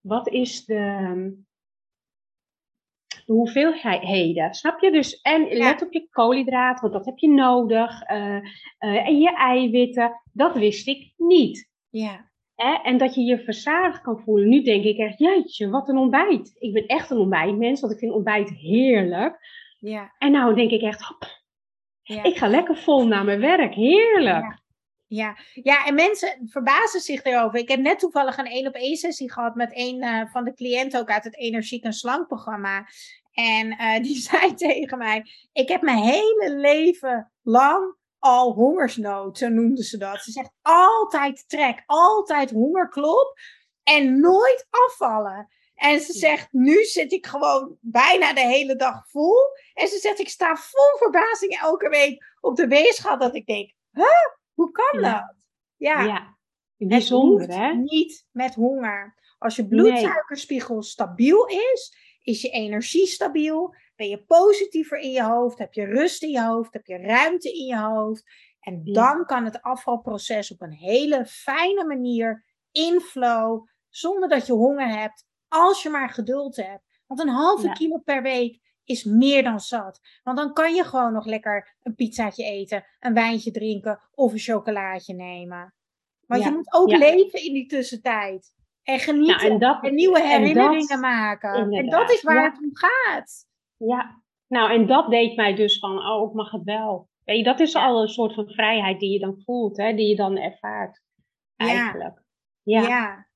wat 0.00 0.28
is 0.28 0.64
de, 0.64 1.44
de 3.26 3.32
hoeveelheden? 3.32 4.54
Snap 4.54 4.80
je? 4.80 4.90
Dus, 4.90 5.20
en 5.20 5.48
let 5.56 5.82
op 5.82 5.92
je 5.92 6.08
koolhydraten, 6.10 6.80
want 6.80 6.92
dat 6.92 7.06
heb 7.06 7.18
je 7.18 7.28
nodig. 7.28 8.10
Uh, 8.10 8.36
uh, 8.78 9.06
en 9.06 9.18
je 9.18 9.36
eiwitten, 9.36 10.20
dat 10.32 10.54
wist 10.54 10.88
ik 10.88 11.12
niet. 11.16 11.70
Ja. 11.90 12.30
En 12.82 12.98
dat 12.98 13.14
je 13.14 13.22
je 13.22 13.38
verzadigd 13.38 14.00
kan 14.00 14.20
voelen. 14.20 14.48
Nu 14.48 14.62
denk 14.62 14.84
ik 14.84 14.98
echt, 14.98 15.18
jeetje, 15.18 15.70
wat 15.70 15.88
een 15.88 15.96
ontbijt. 15.96 16.56
Ik 16.58 16.72
ben 16.72 16.86
echt 16.86 17.10
een 17.10 17.18
ontbijtmens, 17.18 17.80
want 17.80 17.92
ik 17.92 17.98
vind 17.98 18.12
ontbijt 18.12 18.50
heerlijk. 18.50 19.38
Ja. 19.78 20.14
En 20.18 20.32
nou 20.32 20.54
denk 20.54 20.70
ik 20.70 20.82
echt, 20.82 21.02
hop, 21.02 21.24
ja. 22.02 22.22
ik 22.22 22.36
ga 22.36 22.48
lekker 22.48 22.76
vol 22.76 23.06
naar 23.06 23.24
mijn 23.24 23.40
werk. 23.40 23.74
Heerlijk. 23.74 24.61
Ja. 25.14 25.36
Ja. 25.52 25.86
en 25.86 25.94
mensen 25.94 26.48
verbazen 26.50 27.00
zich 27.00 27.22
erover. 27.22 27.58
Ik 27.58 27.68
heb 27.68 27.80
net 27.80 27.98
toevallig 27.98 28.38
een 28.38 28.46
één 28.46 28.66
op 28.66 28.74
één 28.74 28.96
sessie 28.96 29.32
gehad 29.32 29.54
met 29.54 29.70
een 29.72 30.02
uh, 30.02 30.30
van 30.32 30.44
de 30.44 30.54
cliënten 30.54 31.00
ook 31.00 31.10
uit 31.10 31.24
het 31.24 31.36
Energiek 31.36 31.84
en 31.84 31.92
Slank 31.92 32.26
programma. 32.26 32.86
En 33.32 33.66
uh, 33.66 34.02
die 34.02 34.16
zei 34.30 34.54
tegen 34.54 34.98
mij: 34.98 35.24
Ik 35.52 35.68
heb 35.68 35.82
mijn 35.82 36.02
hele 36.02 36.54
leven 36.56 37.32
lang 37.42 37.96
al 38.18 38.52
hongersnood, 38.52 39.38
zo 39.38 39.48
noemde 39.48 39.84
ze 39.84 39.96
dat. 39.96 40.22
Ze 40.22 40.30
zegt 40.30 40.50
altijd 40.62 41.48
trek, 41.48 41.82
altijd 41.86 42.50
hongerklop 42.50 43.38
en 43.82 44.20
nooit 44.20 44.66
afvallen. 44.70 45.48
En 45.74 46.00
ze 46.00 46.12
zegt, 46.12 46.52
nu 46.52 46.84
zit 46.84 47.12
ik 47.12 47.26
gewoon 47.26 47.76
bijna 47.80 48.32
de 48.32 48.46
hele 48.46 48.76
dag 48.76 49.08
vol. 49.10 49.36
En 49.74 49.88
ze 49.88 49.98
zegt, 49.98 50.18
ik 50.18 50.28
sta 50.28 50.56
vol 50.56 50.98
verbazing 50.98 51.60
elke 51.60 51.88
week 51.88 52.24
op 52.40 52.56
de 52.56 52.66
weegschaal 52.66 53.18
dat 53.18 53.34
ik 53.34 53.46
denk, 53.46 53.72
huh? 53.92 54.40
Hoe 54.54 54.70
kan 54.70 55.02
dat? 55.02 55.34
Ja. 55.76 56.02
ja. 56.02 56.36
Bijzonder, 56.76 57.48
hè? 57.48 57.74
Niet 57.74 58.26
met 58.30 58.54
honger. 58.54 59.14
Als 59.38 59.56
je 59.56 59.68
bloedsuikerspiegel 59.68 60.82
stabiel 60.82 61.46
is, 61.46 61.96
is 62.22 62.42
je 62.42 62.48
energie 62.48 63.06
stabiel. 63.06 63.74
Ben 63.96 64.08
je 64.08 64.24
positiever 64.24 64.98
in 64.98 65.10
je 65.10 65.22
hoofd, 65.22 65.58
heb 65.58 65.72
je 65.72 65.84
rust 65.84 66.22
in 66.22 66.30
je 66.30 66.42
hoofd, 66.42 66.72
heb 66.72 66.86
je 66.86 66.96
ruimte 66.96 67.52
in 67.52 67.64
je 67.64 67.78
hoofd. 67.78 68.24
En 68.60 68.84
dan 68.84 69.26
kan 69.26 69.44
het 69.44 69.62
afvalproces 69.62 70.52
op 70.52 70.60
een 70.60 70.72
hele 70.72 71.26
fijne 71.26 71.84
manier 71.84 72.44
inflow, 72.70 73.66
zonder 73.88 74.28
dat 74.28 74.46
je 74.46 74.52
honger 74.52 74.88
hebt, 74.88 75.26
als 75.48 75.82
je 75.82 75.88
maar 75.88 76.10
geduld 76.10 76.56
hebt. 76.56 77.00
Want 77.06 77.20
een 77.20 77.28
halve 77.28 77.72
kilo 77.72 77.98
per 77.98 78.22
week 78.22 78.60
is 78.84 79.04
meer 79.04 79.42
dan 79.42 79.60
zat. 79.60 80.00
Want 80.22 80.36
dan 80.36 80.52
kan 80.52 80.74
je 80.74 80.84
gewoon 80.84 81.12
nog 81.12 81.26
lekker 81.26 81.74
een 81.82 81.94
pizzaatje 81.94 82.44
eten, 82.44 82.84
een 83.00 83.14
wijntje 83.14 83.50
drinken 83.50 84.00
of 84.14 84.32
een 84.32 84.38
chocolaatje 84.38 85.14
nemen. 85.14 85.74
Want 86.26 86.44
je 86.44 86.50
moet 86.50 86.72
ook 86.72 86.90
leven 86.90 87.44
in 87.44 87.52
die 87.52 87.66
tussentijd. 87.66 88.54
En 88.82 88.98
genieten 88.98 89.58
nou, 89.58 89.86
en, 89.86 89.94
nieuwe 89.94 90.22
herinneringen 90.22 91.00
maken. 91.00 91.72
En 91.72 91.88
dat 91.88 92.10
is 92.10 92.22
waar 92.22 92.44
het 92.44 92.58
om 92.62 92.70
gaat. 92.72 93.46
Ja, 93.76 94.22
nou 94.46 94.72
en 94.72 94.86
dat 94.86 95.10
deed 95.10 95.36
mij 95.36 95.54
dus 95.54 95.78
van, 95.78 96.06
oh, 96.06 96.28
ik 96.28 96.34
mag 96.34 96.50
het 96.50 96.64
wel. 96.64 97.08
Weet 97.24 97.36
je, 97.36 97.44
dat 97.44 97.60
is 97.60 97.74
al 97.74 98.02
een 98.02 98.08
soort 98.08 98.34
van 98.34 98.48
vrijheid 98.48 99.00
die 99.00 99.12
je 99.12 99.18
dan 99.18 99.42
voelt, 99.44 99.76
hè, 99.76 99.94
die 99.94 100.08
je 100.08 100.16
dan 100.16 100.36
ervaart. 100.36 101.02
Eigenlijk. 101.56 102.22
Ja. 102.62 102.82
ja. 102.82 103.26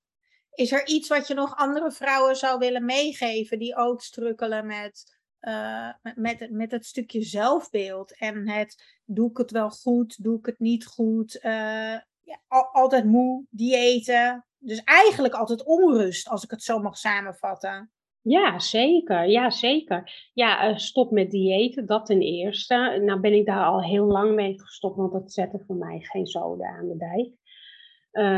Is 0.50 0.72
er 0.72 0.86
iets 0.86 1.08
wat 1.08 1.26
je 1.26 1.34
nog 1.34 1.56
andere 1.56 1.92
vrouwen 1.92 2.36
zou 2.36 2.58
willen 2.58 2.84
meegeven 2.84 3.58
die 3.58 3.76
ook 3.76 4.00
strukkelen 4.00 4.66
met 4.66 5.15
uh, 5.48 5.88
met, 6.14 6.50
met 6.50 6.70
het 6.70 6.86
stukje 6.86 7.22
zelfbeeld 7.22 8.18
en 8.18 8.48
het 8.48 9.00
doe 9.04 9.30
ik 9.30 9.36
het 9.36 9.50
wel 9.50 9.70
goed, 9.70 10.22
doe 10.22 10.38
ik 10.38 10.46
het 10.46 10.58
niet 10.58 10.86
goed, 10.86 11.36
uh, 11.36 11.96
ja, 12.22 12.38
altijd 12.72 13.04
moe, 13.04 13.44
diëten. 13.50 14.46
Dus 14.58 14.82
eigenlijk 14.84 15.34
altijd 15.34 15.64
onrust, 15.64 16.28
als 16.28 16.44
ik 16.44 16.50
het 16.50 16.62
zo 16.62 16.78
mag 16.78 16.96
samenvatten. 16.96 17.90
Ja, 18.22 18.58
zeker. 18.58 19.28
Ja, 19.28 19.50
zeker. 19.50 20.30
Ja, 20.32 20.70
uh, 20.70 20.76
stop 20.76 21.10
met 21.10 21.30
diëten, 21.30 21.86
dat 21.86 22.06
ten 22.06 22.20
eerste. 22.20 23.00
Nou 23.04 23.20
ben 23.20 23.32
ik 23.32 23.46
daar 23.46 23.64
al 23.64 23.82
heel 23.82 24.06
lang 24.06 24.34
mee 24.34 24.60
gestopt, 24.60 24.96
want 24.96 25.12
dat 25.12 25.32
zette 25.32 25.62
voor 25.66 25.76
mij 25.76 25.98
geen 26.00 26.26
zoden 26.26 26.66
aan 26.66 26.88
de 26.88 26.96
dijk. 26.96 27.32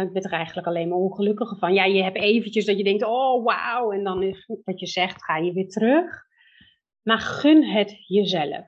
Ik 0.07 0.13
werd 0.13 0.25
er 0.25 0.33
eigenlijk 0.33 0.67
alleen 0.67 0.89
maar 0.89 0.99
ongelukkiger 0.99 1.59
van. 1.59 1.75
Ja, 1.75 1.85
je 1.85 2.03
hebt 2.03 2.17
eventjes 2.17 2.65
dat 2.65 2.77
je 2.77 2.85
denkt, 2.85 3.05
oh 3.05 3.45
wauw, 3.45 3.93
en 3.93 4.05
dan 4.05 4.23
is 4.23 4.49
wat 4.65 4.81
je 4.81 4.87
zegt, 4.87 5.25
ga 5.25 5.37
je 5.37 5.53
weer 5.53 5.69
terug. 5.69 6.27
Maar 7.09 7.21
gun 7.21 7.65
het 7.65 8.05
jezelf. 8.07 8.67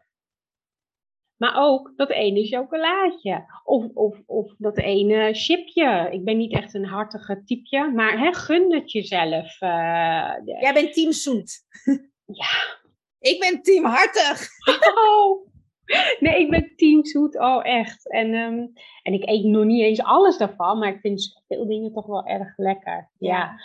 Maar 1.37 1.55
ook 1.57 1.93
dat 1.97 2.11
ene 2.11 2.47
chocolaatje. 2.47 3.45
Of, 3.65 3.85
of, 3.95 4.23
of 4.27 4.55
dat 4.59 4.79
ene 4.79 5.35
chipje. 5.35 6.09
Ik 6.11 6.25
ben 6.25 6.37
niet 6.37 6.53
echt 6.53 6.75
een 6.75 6.85
hartige 6.85 7.43
typeje. 7.45 7.91
Maar 7.91 8.19
hè, 8.19 8.33
gun 8.33 8.75
het 8.75 8.93
jezelf. 8.93 9.61
Uh, 9.61 10.33
Jij 10.45 10.73
bent 10.75 10.93
team 10.93 11.13
zoet. 11.13 11.51
ja. 12.41 12.79
Ik 13.19 13.41
ben 13.41 13.63
team 13.63 13.85
hartig. 13.85 14.49
Oh. 14.95 15.49
Nee, 16.21 16.41
ik 16.41 16.51
ben 16.51 16.73
team 16.77 17.05
zoet. 17.05 17.39
Oh, 17.39 17.67
echt. 17.67 18.11
En, 18.11 18.35
um, 18.35 18.73
en 19.03 19.13
ik 19.13 19.29
eet 19.29 19.45
nog 19.45 19.65
niet 19.65 19.83
eens 19.83 20.03
alles 20.03 20.39
daarvan. 20.39 20.79
Maar 20.79 20.95
ik 20.95 21.01
vind 21.01 21.43
veel 21.49 21.67
dingen 21.67 21.93
toch 21.93 22.07
wel 22.07 22.27
erg 22.27 22.57
lekker. 22.57 23.11
Ja. 23.19 23.37
ja. 23.37 23.61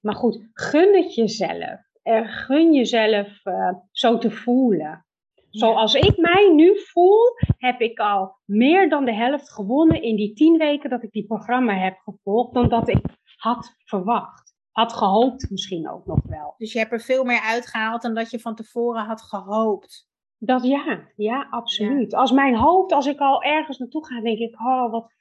Maar 0.00 0.14
goed, 0.14 0.48
gun 0.52 0.94
het 0.94 1.14
jezelf. 1.14 1.87
Uh, 2.08 2.32
gun 2.32 2.72
jezelf 2.72 3.44
uh, 3.44 3.72
zo 3.90 4.18
te 4.18 4.30
voelen. 4.30 5.06
Zoals 5.50 5.94
ik 5.94 6.16
mij 6.16 6.52
nu 6.54 6.78
voel, 6.78 7.20
heb 7.56 7.80
ik 7.80 7.98
al 7.98 8.36
meer 8.44 8.88
dan 8.88 9.04
de 9.04 9.14
helft 9.14 9.52
gewonnen 9.52 10.02
in 10.02 10.16
die 10.16 10.32
tien 10.32 10.58
weken 10.58 10.90
dat 10.90 11.02
ik 11.02 11.10
die 11.10 11.26
programma 11.26 11.74
heb 11.74 11.96
gevolgd, 11.96 12.54
dan 12.54 12.68
dat 12.68 12.88
ik 12.88 13.04
had 13.36 13.74
verwacht. 13.84 14.56
Had 14.70 14.92
gehoopt 14.92 15.50
misschien 15.50 15.90
ook 15.90 16.06
nog 16.06 16.20
wel. 16.22 16.54
Dus 16.56 16.72
je 16.72 16.78
hebt 16.78 16.92
er 16.92 17.00
veel 17.00 17.24
meer 17.24 17.40
uitgehaald 17.40 18.02
dan 18.02 18.14
dat 18.14 18.30
je 18.30 18.40
van 18.40 18.54
tevoren 18.54 19.04
had 19.04 19.22
gehoopt. 19.22 20.08
Dat 20.38 20.64
ja, 20.64 21.08
ja, 21.16 21.46
absoluut. 21.50 22.14
Als 22.14 22.32
mijn 22.32 22.56
hoofd, 22.56 22.92
als 22.92 23.06
ik 23.06 23.18
al 23.18 23.42
ergens 23.42 23.78
naartoe 23.78 24.06
ga, 24.06 24.20
denk 24.20 24.38
ik, 24.38 24.60
oh, 24.60 24.90
wat, 24.90 25.12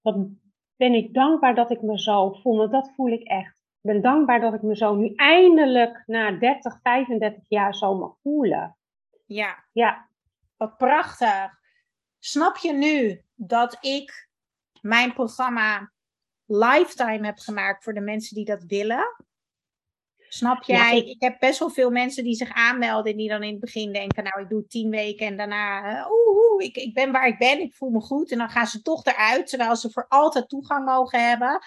wat 0.00 0.28
ben 0.76 0.94
ik 0.94 1.14
dankbaar 1.14 1.54
dat 1.54 1.70
ik 1.70 1.82
me 1.82 1.98
zo 1.98 2.32
voel. 2.32 2.56
Want 2.56 2.72
dat 2.72 2.92
voel 2.94 3.08
ik 3.08 3.22
echt 3.22 3.56
ben 3.84 4.02
dankbaar 4.02 4.40
dat 4.40 4.54
ik 4.54 4.62
me 4.62 4.76
zo 4.76 4.94
nu 4.94 5.12
eindelijk 5.14 6.02
na 6.06 6.30
30, 6.30 6.78
35 6.82 7.42
jaar 7.48 7.74
zo 7.74 7.94
mag 7.94 8.16
voelen. 8.22 8.76
Ja. 9.26 9.64
Ja. 9.72 10.08
Wat 10.56 10.76
prachtig. 10.76 11.58
Snap 12.18 12.56
je 12.56 12.72
nu 12.72 13.22
dat 13.34 13.76
ik 13.80 14.28
mijn 14.80 15.12
programma 15.12 15.92
Lifetime 16.46 17.26
heb 17.26 17.38
gemaakt 17.38 17.84
voor 17.84 17.94
de 17.94 18.00
mensen 18.00 18.36
die 18.36 18.44
dat 18.44 18.64
willen? 18.64 19.24
Snap 20.28 20.62
jij? 20.62 20.98
ik... 20.98 21.22
heb 21.22 21.38
best 21.38 21.58
wel 21.58 21.70
veel 21.70 21.90
mensen 21.90 22.24
die 22.24 22.34
zich 22.34 22.52
aanmelden 22.52 23.12
en 23.12 23.18
die 23.18 23.28
dan 23.28 23.42
in 23.42 23.50
het 23.50 23.60
begin 23.60 23.92
denken, 23.92 24.24
nou 24.24 24.40
ik 24.40 24.48
doe 24.48 24.66
tien 24.66 24.90
weken 24.90 25.26
en 25.26 25.36
daarna, 25.36 25.98
uh, 25.98 26.10
oeh, 26.10 26.64
ik, 26.64 26.76
ik 26.76 26.94
ben 26.94 27.12
waar 27.12 27.26
ik 27.26 27.38
ben, 27.38 27.60
ik 27.60 27.74
voel 27.74 27.90
me 27.90 28.00
goed. 28.00 28.30
En 28.30 28.38
dan 28.38 28.50
gaan 28.50 28.66
ze 28.66 28.82
toch 28.82 29.04
eruit, 29.04 29.46
terwijl 29.46 29.76
ze 29.76 29.90
voor 29.90 30.06
altijd 30.08 30.48
toegang 30.48 30.84
mogen 30.84 31.28
hebben. 31.28 31.60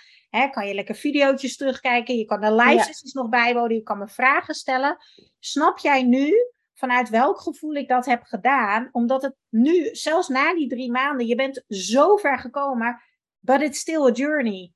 Kan 0.52 0.67
je 0.67 0.73
lekker 0.73 0.95
video's 0.95 1.58
terugkijken, 1.58 2.17
je 2.17 2.26
kan 2.26 2.41
de 2.41 2.54
live 2.54 2.84
sessies 2.84 3.13
nog 3.13 3.30
bijwonen, 3.30 3.76
je 3.76 3.84
kan 3.84 3.97
me 3.97 4.08
vragen 4.08 4.54
stellen. 4.54 4.97
Snap 5.39 5.78
jij 5.78 6.04
nu 6.04 6.34
vanuit 6.73 7.10
welk 7.10 7.39
gevoel 7.39 7.73
ik 7.73 7.88
dat 7.88 8.06
heb 8.06 8.23
gedaan? 8.23 8.89
Omdat 8.91 9.21
het 9.21 9.36
nu, 9.50 9.89
zelfs 9.91 10.28
na 10.28 10.54
die 10.54 10.69
drie 10.69 10.91
maanden, 10.91 11.28
je 11.28 11.36
bent 11.36 11.63
zo 11.67 12.15
ver 12.15 12.39
gekomen, 12.39 13.02
but 13.39 13.62
it's 13.62 13.80
still 13.80 14.06
a 14.06 14.12
journey. 14.12 14.71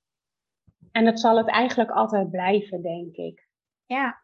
En 0.92 1.06
dat 1.06 1.20
zal 1.20 1.38
het 1.38 1.48
eigenlijk 1.48 1.92
altijd 1.92 2.32
blijven, 2.32 2.82
denk 2.82 3.16
ik. 3.16 3.48
Ja. 3.86 4.22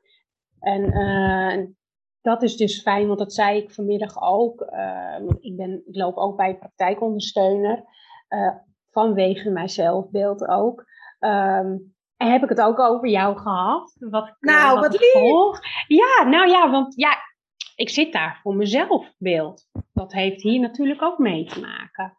En 0.60 0.84
uh, 0.84 1.66
dat 2.22 2.44
is 2.44 2.56
dus 2.56 2.82
fijn, 2.82 3.08
want 3.08 3.20
dat 3.20 3.34
zei 3.34 3.58
ik 3.58 3.72
vanmiddag 3.72 4.22
ook. 4.22 4.62
Uh, 4.62 5.20
ik, 5.40 5.56
ben, 5.56 5.84
ik 5.86 5.96
loop 5.96 6.18
ook 6.18 6.38
bij 6.38 6.58
praktijkondersteuner. 6.58 7.84
Uh, 8.30 8.56
vanwege 8.92 9.50
mijn 9.50 9.70
zelfbeeld 9.70 10.48
ook. 10.48 10.86
Um, 11.20 11.96
en 12.18 12.32
heb 12.32 12.44
ik 12.44 12.50
het 12.50 12.62
ook 12.62 12.80
over 12.80 13.08
jou 13.08 13.38
gehad? 13.38 13.96
Wat, 14.00 14.36
nou, 14.40 14.80
wat, 14.80 14.92
wat 14.92 15.00
lief! 15.02 15.60
Ja, 15.88 16.24
nou 16.24 16.50
ja, 16.50 16.70
want 16.70 16.94
ja, 16.96 17.18
ik 17.76 17.90
zit 17.90 18.14
daar 18.14 18.40
voor 18.42 18.56
mijn 18.56 18.68
zelfbeeld. 18.68 19.68
Dat 19.94 20.14
heeft 20.14 20.42
hier 20.42 20.60
natuurlijk 20.60 21.02
ook 21.02 21.18
mee 21.18 21.46
te 21.46 21.60
maken. 21.60 22.18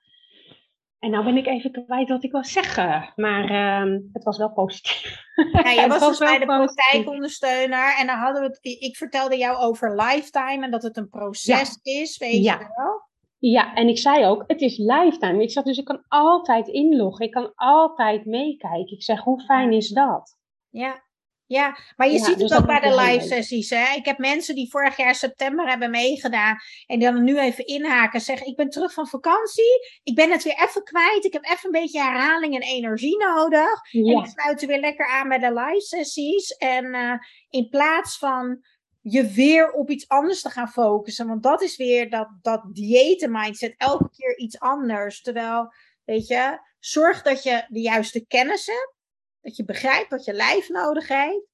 En 0.98 1.10
nou 1.10 1.24
ben 1.24 1.36
ik 1.36 1.46
even 1.46 1.84
kwijt 1.86 2.08
wat 2.08 2.24
ik 2.24 2.32
wil 2.32 2.44
zeggen. 2.44 3.12
Maar 3.16 3.50
uh, 3.50 3.98
het 4.12 4.24
was 4.24 4.38
wel 4.38 4.52
positief. 4.52 5.22
Ja, 5.52 5.72
jij 5.72 5.88
was, 5.88 5.98
was 5.98 6.18
dus 6.18 6.28
bij 6.28 6.38
de 6.38 6.44
praktijkondersteuner. 6.44 7.96
En 7.98 8.06
dan 8.06 8.18
hadden 8.18 8.42
we 8.42 8.48
het, 8.48 8.58
ik 8.60 8.96
vertelde 8.96 9.36
jou 9.36 9.56
over 9.56 9.94
lifetime 9.94 10.64
en 10.64 10.70
dat 10.70 10.82
het 10.82 10.96
een 10.96 11.08
proces 11.08 11.78
is, 11.82 12.18
weet 12.18 12.44
ja. 12.44 12.58
je 12.58 12.72
wel? 12.76 13.07
Ja, 13.38 13.74
en 13.74 13.88
ik 13.88 13.98
zei 13.98 14.24
ook, 14.24 14.44
het 14.46 14.60
is 14.60 14.76
lifetime. 14.76 15.42
Ik 15.42 15.50
zeg 15.50 15.64
dus, 15.64 15.78
ik 15.78 15.84
kan 15.84 16.04
altijd 16.08 16.68
inloggen. 16.68 17.26
Ik 17.26 17.32
kan 17.32 17.52
altijd 17.54 18.24
meekijken. 18.24 18.96
Ik 18.96 19.02
zeg, 19.02 19.20
hoe 19.20 19.40
fijn 19.40 19.72
is 19.72 19.88
dat? 19.88 20.36
Ja, 20.70 21.02
ja, 21.48 21.78
maar 21.96 22.10
je 22.10 22.18
ziet 22.18 22.38
dus 22.38 22.50
het 22.50 22.60
ook 22.60 22.66
bij 22.66 22.80
de 22.80 22.94
live 22.94 23.26
sessies. 23.26 23.70
Hè? 23.70 23.94
Ik 23.96 24.04
heb 24.04 24.18
mensen 24.18 24.54
die 24.54 24.70
vorig 24.70 24.96
jaar 24.96 25.14
september 25.14 25.68
hebben 25.68 25.90
meegedaan. 25.90 26.56
En 26.86 27.00
dan 27.00 27.24
nu 27.24 27.38
even 27.38 27.66
inhaken. 27.66 28.20
Zeggen: 28.20 28.46
Ik 28.46 28.56
ben 28.56 28.70
terug 28.70 28.92
van 28.92 29.06
vakantie. 29.06 30.00
Ik 30.02 30.14
ben 30.14 30.30
het 30.30 30.42
weer 30.42 30.58
even 30.66 30.82
kwijt. 30.82 31.24
Ik 31.24 31.32
heb 31.32 31.44
even 31.44 31.64
een 31.64 31.80
beetje 31.80 32.02
herhaling 32.02 32.54
en 32.54 32.62
energie 32.62 33.18
nodig. 33.18 33.90
Ja. 33.90 34.14
En 34.14 34.22
we 34.22 34.28
sluiten 34.28 34.68
weer 34.68 34.80
lekker 34.80 35.06
aan 35.06 35.28
bij 35.28 35.38
de 35.38 35.52
live 35.52 35.80
sessies. 35.80 36.50
En 36.50 36.84
uh, 36.84 37.12
in 37.48 37.68
plaats 37.68 38.18
van 38.18 38.64
je 39.10 39.26
weer 39.26 39.72
op 39.72 39.90
iets 39.90 40.08
anders 40.08 40.42
te 40.42 40.50
gaan 40.50 40.68
focussen. 40.68 41.26
Want 41.26 41.42
dat 41.42 41.62
is 41.62 41.76
weer 41.76 42.10
dat, 42.10 42.28
dat 42.42 42.62
diëten 42.72 43.30
mindset. 43.30 43.74
Elke 43.76 44.10
keer 44.10 44.38
iets 44.38 44.60
anders. 44.60 45.22
Terwijl, 45.22 45.72
weet 46.04 46.26
je, 46.26 46.60
zorg 46.78 47.22
dat 47.22 47.42
je 47.42 47.64
de 47.68 47.80
juiste 47.80 48.26
kennis 48.26 48.66
hebt 48.66 48.96
dat 49.40 49.56
je 49.56 49.64
begrijpt 49.64 50.10
wat 50.10 50.24
je 50.24 50.32
lijf 50.32 50.68
nodig 50.68 51.08
heeft, 51.08 51.46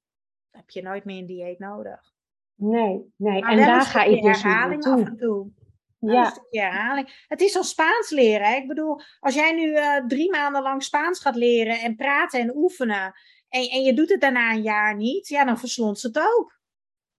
dan 0.50 0.60
heb 0.60 0.70
je 0.70 0.82
nooit 0.82 1.04
meer 1.04 1.18
een 1.18 1.26
dieet 1.26 1.58
nodig. 1.58 2.12
Nee, 2.54 3.12
nee. 3.16 3.42
en 3.42 3.56
daar 3.56 3.82
ga 3.82 4.04
ik 4.04 4.22
dus 4.22 4.42
herhaling 4.42 4.84
af 4.84 5.04
en 5.04 5.16
toe. 5.16 5.50
Ja. 5.98 6.36
Herhaling. 6.50 7.24
Het 7.28 7.40
is 7.40 7.56
al 7.56 7.64
Spaans 7.64 8.10
leren. 8.10 8.46
Hè? 8.46 8.56
Ik 8.56 8.68
bedoel, 8.68 9.00
als 9.20 9.34
jij 9.34 9.52
nu 9.52 9.70
uh, 9.70 10.06
drie 10.06 10.30
maanden 10.30 10.62
lang 10.62 10.82
Spaans 10.82 11.20
gaat 11.20 11.36
leren 11.36 11.80
en 11.80 11.96
praten 11.96 12.40
en 12.40 12.56
oefenen. 12.56 13.12
En, 13.48 13.68
en 13.68 13.82
je 13.82 13.94
doet 13.94 14.10
het 14.10 14.20
daarna 14.20 14.52
een 14.52 14.62
jaar 14.62 14.96
niet, 14.96 15.28
ja, 15.28 15.44
dan 15.44 15.58
verslond 15.58 15.98
ze 15.98 16.06
het 16.06 16.18
ook. 16.18 16.53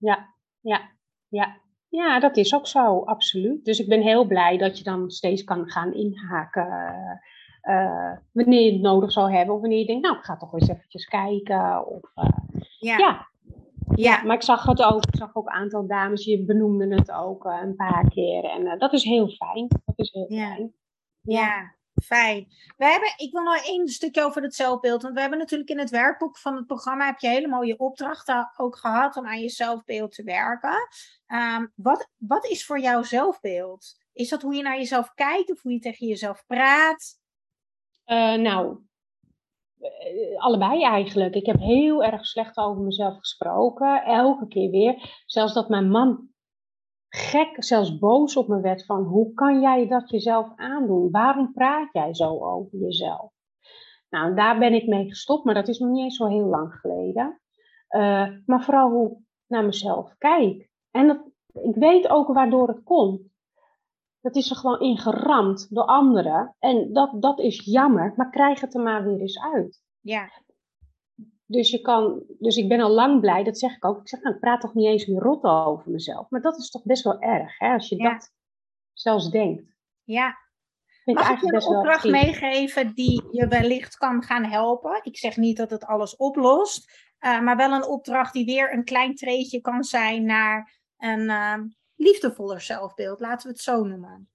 Ja, 0.06 0.34
ja, 0.60 0.90
ja. 1.28 1.64
Ja, 1.88 2.20
dat 2.20 2.36
is 2.36 2.54
ook 2.54 2.66
zo, 2.66 3.04
absoluut. 3.04 3.64
Dus 3.64 3.78
ik 3.78 3.88
ben 3.88 4.02
heel 4.02 4.26
blij 4.26 4.58
dat 4.58 4.78
je 4.78 4.84
dan 4.84 5.10
steeds 5.10 5.44
kan 5.44 5.70
gaan 5.70 5.94
inhaken. 5.94 7.20
Uh, 7.62 8.12
wanneer 8.32 8.60
je 8.60 8.72
het 8.72 8.80
nodig 8.80 9.12
zou 9.12 9.32
hebben. 9.32 9.54
Of 9.54 9.60
wanneer 9.60 9.78
je 9.78 9.86
denkt, 9.86 10.02
nou, 10.02 10.16
ik 10.16 10.24
ga 10.24 10.36
toch 10.36 10.52
eens 10.52 10.68
eventjes 10.68 11.04
kijken. 11.04 11.86
Of, 11.86 12.10
uh, 12.14 12.28
ja. 12.78 12.98
ja. 12.98 13.28
Ja. 13.94 14.22
maar 14.22 14.36
ik 14.36 14.42
zag 14.42 14.66
het 14.66 14.82
ook. 14.82 15.06
Ik 15.06 15.16
zag 15.16 15.34
ook 15.34 15.46
een 15.46 15.52
aantal 15.52 15.86
dames, 15.86 16.24
je 16.24 16.44
benoemde 16.44 16.94
het 16.94 17.12
ook 17.12 17.44
uh, 17.44 17.58
een 17.62 17.76
paar 17.76 18.08
keer. 18.08 18.44
En 18.44 18.78
dat 18.78 18.92
is 18.92 19.04
heel 19.04 19.28
fijn. 19.28 19.68
Dat 19.84 19.98
is 19.98 20.12
heel 20.12 20.32
ja. 20.32 20.54
fijn. 20.54 20.72
Ja, 21.22 21.74
fijn. 22.04 22.46
We 22.76 22.84
hebben, 22.84 23.14
ik 23.16 23.32
wil 23.32 23.42
nog 23.42 23.66
één 23.66 23.88
stukje 23.88 24.24
over 24.24 24.42
het 24.42 24.54
zelfbeeld. 24.54 25.02
Want 25.02 25.14
we 25.14 25.20
hebben 25.20 25.38
natuurlijk 25.38 25.70
in 25.70 25.78
het 25.78 25.90
werkboek 25.90 26.38
van 26.38 26.56
het 26.56 26.66
programma... 26.66 27.06
heb 27.06 27.18
je 27.18 27.28
helemaal 27.28 27.62
je 27.62 27.78
opdrachten 27.78 28.52
ook 28.56 28.76
gehad 28.76 29.16
om 29.16 29.26
aan 29.26 29.40
je 29.40 29.48
zelfbeeld 29.48 30.12
te 30.12 30.22
werken. 30.22 30.88
Um, 31.26 31.72
wat, 31.74 32.10
wat 32.16 32.46
is 32.46 32.66
voor 32.66 32.80
jou 32.80 33.04
zelfbeeld? 33.04 34.04
Is 34.12 34.28
dat 34.28 34.42
hoe 34.42 34.54
je 34.54 34.62
naar 34.62 34.76
jezelf 34.76 35.14
kijkt 35.14 35.50
of 35.50 35.62
hoe 35.62 35.72
je 35.72 35.78
tegen 35.78 36.06
jezelf 36.06 36.44
praat? 36.46 37.18
Uh, 38.06 38.34
nou, 38.34 38.78
uh, 39.80 40.38
allebei 40.38 40.84
eigenlijk. 40.84 41.34
Ik 41.34 41.46
heb 41.46 41.58
heel 41.58 42.04
erg 42.04 42.26
slecht 42.26 42.56
over 42.56 42.82
mezelf 42.82 43.18
gesproken. 43.18 44.04
Elke 44.04 44.46
keer 44.48 44.70
weer. 44.70 45.22
Zelfs 45.26 45.54
dat 45.54 45.68
mijn 45.68 45.90
man 45.90 46.28
gek, 47.16 47.64
zelfs 47.64 47.98
boos 47.98 48.36
op 48.36 48.48
me 48.48 48.60
werd 48.60 48.84
van 48.84 49.02
hoe 49.02 49.32
kan 49.32 49.60
jij 49.60 49.88
dat 49.88 50.10
jezelf 50.10 50.52
aandoen? 50.56 51.10
Waarom 51.10 51.52
praat 51.52 51.88
jij 51.92 52.14
zo 52.14 52.38
over 52.38 52.78
jezelf? 52.78 53.32
Nou, 54.08 54.34
daar 54.34 54.58
ben 54.58 54.72
ik 54.72 54.86
mee 54.86 55.08
gestopt, 55.08 55.44
maar 55.44 55.54
dat 55.54 55.68
is 55.68 55.78
nog 55.78 55.90
niet 55.90 56.02
eens 56.02 56.16
zo 56.16 56.26
heel 56.26 56.46
lang 56.46 56.74
geleden. 56.74 57.40
Uh, 57.90 58.26
maar 58.46 58.62
vooral 58.62 58.90
hoe 58.90 59.10
ik 59.10 59.16
naar 59.46 59.64
mezelf 59.64 60.14
kijk. 60.18 60.70
En 60.90 61.06
dat, 61.06 61.20
ik 61.52 61.74
weet 61.74 62.08
ook 62.08 62.32
waardoor 62.32 62.68
het 62.68 62.82
komt 62.82 63.34
dat 64.26 64.36
is 64.36 64.50
er 64.50 64.56
gewoon 64.56 64.80
ingeramd 64.80 65.74
door 65.74 65.84
anderen. 65.84 66.56
En 66.58 66.92
dat, 66.92 67.22
dat 67.22 67.38
is 67.38 67.64
jammer, 67.64 68.12
maar 68.16 68.30
krijg 68.30 68.60
het 68.60 68.74
er 68.74 68.82
maar 68.82 69.04
weer 69.04 69.20
eens 69.20 69.40
uit. 69.40 69.82
Ja. 70.00 70.30
Dus, 71.46 71.70
je 71.70 71.80
kan, 71.80 72.22
dus 72.38 72.56
ik 72.56 72.68
ben 72.68 72.80
al 72.80 72.90
lang 72.90 73.20
blij, 73.20 73.44
dat 73.44 73.58
zeg 73.58 73.76
ik 73.76 73.84
ook. 73.84 74.00
Ik 74.00 74.08
zeg, 74.08 74.20
nou, 74.20 74.34
ik 74.34 74.40
praat 74.40 74.60
toch 74.60 74.74
niet 74.74 74.86
eens 74.86 75.06
meer 75.06 75.22
rot 75.22 75.44
over 75.44 75.90
mezelf. 75.90 76.30
Maar 76.30 76.40
dat 76.40 76.58
is 76.58 76.70
toch 76.70 76.84
best 76.84 77.04
wel 77.04 77.20
erg, 77.20 77.58
hè, 77.58 77.72
als 77.72 77.88
je 77.88 77.96
dat 77.96 78.32
zelfs 78.92 79.30
denkt. 79.30 79.64
Ja, 80.04 80.36
Mag 81.14 81.30
ik 81.30 81.40
je 81.40 81.52
een 81.52 81.76
opdracht 81.76 82.04
meegeven 82.04 82.94
die 82.94 83.28
je 83.30 83.48
wellicht 83.48 83.96
kan 83.96 84.22
gaan 84.22 84.44
helpen? 84.44 85.00
Ik 85.02 85.16
zeg 85.16 85.36
niet 85.36 85.56
dat 85.56 85.70
het 85.70 85.84
alles 85.84 86.16
oplost, 86.16 86.92
uh, 87.20 87.40
maar 87.40 87.56
wel 87.56 87.72
een 87.72 87.86
opdracht 87.86 88.32
die 88.32 88.44
weer 88.44 88.72
een 88.72 88.84
klein 88.84 89.14
treetje 89.14 89.60
kan 89.60 89.84
zijn 89.84 90.24
naar 90.24 90.78
een 90.98 91.20
uh, 91.20 91.58
liefdevoller 91.94 92.60
zelfbeeld. 92.60 93.20
Laten 93.20 93.46
we 93.46 93.52
het 93.52 93.62
zo 93.62 93.84
noemen. 93.84 94.28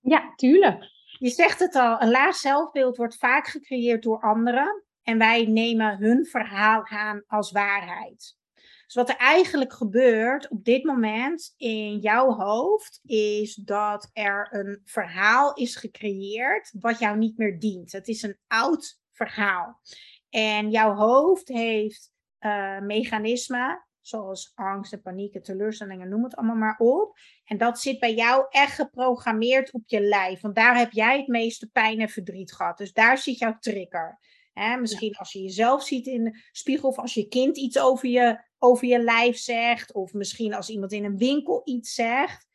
Ja, 0.00 0.32
tuurlijk. 0.34 0.84
Je 1.18 1.30
zegt 1.30 1.58
het 1.58 1.74
al, 1.74 2.00
een 2.00 2.10
laag 2.10 2.34
zelfbeeld 2.34 2.96
wordt 2.96 3.16
vaak 3.16 3.46
gecreëerd 3.46 4.02
door 4.02 4.20
anderen 4.20 4.84
en 5.10 5.18
wij 5.18 5.44
nemen 5.44 5.96
hun 5.96 6.26
verhaal 6.26 6.86
aan 6.86 7.22
als 7.26 7.50
waarheid. 7.52 8.38
Dus 8.84 8.94
wat 8.94 9.08
er 9.08 9.16
eigenlijk 9.16 9.72
gebeurt 9.72 10.48
op 10.48 10.64
dit 10.64 10.84
moment 10.84 11.54
in 11.56 11.98
jouw 11.98 12.32
hoofd, 12.32 13.00
is 13.04 13.54
dat 13.54 14.10
er 14.12 14.48
een 14.50 14.80
verhaal 14.84 15.54
is 15.54 15.76
gecreëerd 15.76 16.72
wat 16.78 16.98
jou 16.98 17.18
niet 17.18 17.38
meer 17.38 17.58
dient. 17.58 17.92
Het 17.92 18.08
is 18.08 18.22
een 18.22 18.38
oud 18.46 19.00
verhaal. 19.12 19.80
En 20.28 20.70
jouw 20.70 20.94
hoofd 20.94 21.48
heeft 21.48 22.10
uh, 22.40 22.80
mechanismen, 22.80 23.86
zoals 24.00 24.52
angst 24.54 24.92
en 24.92 25.02
paniek 25.02 25.34
en 25.34 25.42
teleurstellingen, 25.42 26.08
noem 26.08 26.24
het 26.24 26.36
allemaal 26.36 26.56
maar 26.56 26.78
op. 26.78 27.18
En 27.44 27.58
dat 27.58 27.80
zit 27.80 27.98
bij 27.98 28.14
jou 28.14 28.46
echt 28.48 28.74
geprogrammeerd 28.74 29.72
op 29.72 29.82
je 29.86 30.00
lijf. 30.00 30.40
Want 30.40 30.54
daar 30.54 30.76
heb 30.76 30.92
jij 30.92 31.18
het 31.18 31.28
meeste 31.28 31.70
pijn 31.70 32.00
en 32.00 32.08
verdriet 32.08 32.52
gehad. 32.52 32.78
Dus 32.78 32.92
daar 32.92 33.18
zit 33.18 33.38
jouw 33.38 33.56
trigger. 33.58 34.18
Hè, 34.60 34.76
misschien 34.76 35.16
als 35.16 35.32
je 35.32 35.42
jezelf 35.42 35.82
ziet 35.82 36.06
in 36.06 36.24
de 36.24 36.38
spiegel 36.52 36.88
of 36.88 36.98
als 36.98 37.14
je 37.14 37.28
kind 37.28 37.56
iets 37.56 37.78
over 37.78 38.08
je, 38.08 38.44
over 38.58 38.86
je 38.86 39.02
lijf 39.02 39.36
zegt. 39.36 39.94
Of 39.94 40.12
misschien 40.12 40.54
als 40.54 40.68
iemand 40.68 40.92
in 40.92 41.04
een 41.04 41.16
winkel 41.16 41.60
iets 41.64 41.94
zegt. 41.94 42.48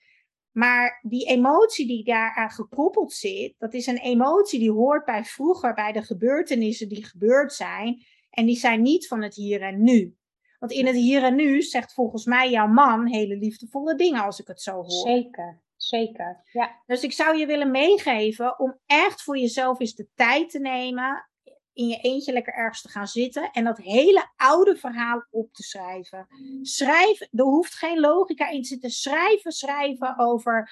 Maar 0.52 1.00
die 1.02 1.28
emotie 1.28 1.88
die 1.88 2.04
daaraan 2.04 2.50
gekoppeld 2.50 3.13
zit, 3.13 3.56
dat 3.58 3.74
is 3.74 3.88
een 3.88 4.00
emotie 4.00 4.60
die 4.60 4.72
hoort 4.72 5.06
bij 5.06 5.24
vroeger, 5.24 5.74
bij 5.74 5.91
de 5.91 6.02
gebeurtenissen 6.02 6.89
die 6.89 7.06
gebeurd 7.06 7.54
zijn. 7.54 8.06
En 8.30 8.46
die 8.46 8.58
zijn 8.58 8.82
niet 8.82 9.08
van 9.08 9.22
het 9.22 9.36
hier 9.36 9.62
en 9.62 9.84
nu. 9.84 10.15
Want 10.60 10.72
in 10.72 10.86
het 10.86 10.96
hier 10.96 11.24
en 11.24 11.36
nu 11.36 11.62
zegt 11.62 11.94
volgens 11.94 12.26
mij 12.26 12.50
jouw 12.50 12.68
man 12.68 13.08
hele 13.08 13.38
liefdevolle 13.38 13.96
dingen 13.96 14.24
als 14.24 14.39
ik 14.39 14.48
het 14.48 14.62
zo 14.62 14.72
hoor. 14.72 15.08
Zeker, 15.08 15.62
zeker. 15.76 16.41
Ja. 16.52 16.82
Dus 16.86 17.04
ik 17.04 17.12
zou 17.12 17.38
je 17.38 17.46
willen 17.46 17.72
meegeven 17.72 18.60
om 18.60 18.80
echt 18.86 19.22
voor 19.22 19.38
jezelf 19.38 19.80
eens 19.80 19.96
de 19.96 20.08
tijd 20.15 20.50
te 20.50 20.60
nemen 20.60 21.30
in 21.76 21.88
je 21.88 21.98
eentje 21.98 22.34
lekker 22.34 22.54
ergens 22.54 22.82
te 22.82 22.90
gaan 22.90 23.08
zitten 23.08 23.52
en 23.52 23.64
dat 23.64 23.78
hele 23.78 24.30
oude 24.36 24.76
verhaal 24.76 25.26
op 25.32 25.54
te 25.54 25.64
schrijven. 25.64 26.28
Schrijf, 26.62 27.22
er 27.22 27.44
hoeft 27.44 27.74
geen 27.74 28.00
logica 28.00 28.50
in 28.50 28.62
te 28.62 28.68
zitten. 28.68 28.90
Schrijven, 28.90 29.52
schrijven 29.52 30.18
over 30.18 30.72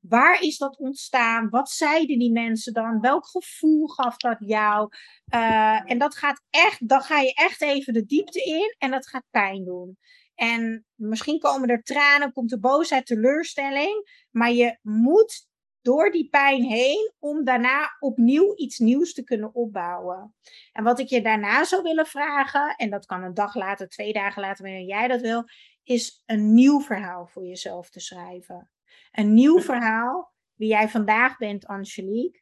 waar 0.00 0.42
is 0.42 0.58
dat 0.58 0.78
ontstaan? 0.78 1.48
Wat 1.50 1.70
zeiden 1.70 2.18
die 2.18 2.32
mensen 2.32 2.72
dan? 2.72 3.00
Welk 3.00 3.26
gevoel 3.26 3.86
gaf 3.86 4.16
dat 4.16 4.36
jou? 4.40 4.88
Uh, 5.34 5.90
en 5.90 5.98
dat 5.98 6.14
gaat 6.14 6.42
echt, 6.50 6.88
dan 6.88 7.00
ga 7.00 7.20
je 7.20 7.34
echt 7.34 7.62
even 7.62 7.92
de 7.92 8.04
diepte 8.04 8.42
in 8.42 8.74
en 8.78 8.90
dat 8.90 9.08
gaat 9.08 9.26
pijn 9.30 9.64
doen. 9.64 9.98
En 10.34 10.86
misschien 10.94 11.38
komen 11.38 11.68
er 11.68 11.82
tranen, 11.82 12.32
komt 12.32 12.52
er 12.52 12.60
boosheid, 12.60 13.06
teleurstelling. 13.06 14.26
Maar 14.30 14.52
je 14.52 14.78
moet 14.82 15.46
door 15.82 16.10
die 16.10 16.28
pijn 16.28 16.62
heen 16.62 17.12
om 17.18 17.44
daarna 17.44 17.96
opnieuw 18.00 18.56
iets 18.56 18.78
nieuws 18.78 19.14
te 19.14 19.24
kunnen 19.24 19.54
opbouwen. 19.54 20.34
En 20.72 20.84
wat 20.84 20.98
ik 20.98 21.08
je 21.08 21.22
daarna 21.22 21.64
zou 21.64 21.82
willen 21.82 22.06
vragen, 22.06 22.76
en 22.76 22.90
dat 22.90 23.06
kan 23.06 23.22
een 23.22 23.34
dag 23.34 23.54
later, 23.54 23.88
twee 23.88 24.12
dagen 24.12 24.42
later, 24.42 24.64
wanneer 24.64 24.86
jij 24.86 25.08
dat 25.08 25.20
wil, 25.20 25.44
is 25.84 26.22
een 26.26 26.54
nieuw 26.54 26.80
verhaal 26.80 27.26
voor 27.26 27.44
jezelf 27.44 27.90
te 27.90 28.00
schrijven. 28.00 28.70
Een 29.12 29.34
nieuw 29.34 29.60
verhaal, 29.60 30.32
wie 30.54 30.68
jij 30.68 30.88
vandaag 30.88 31.36
bent, 31.36 31.66
Angelique. 31.66 32.40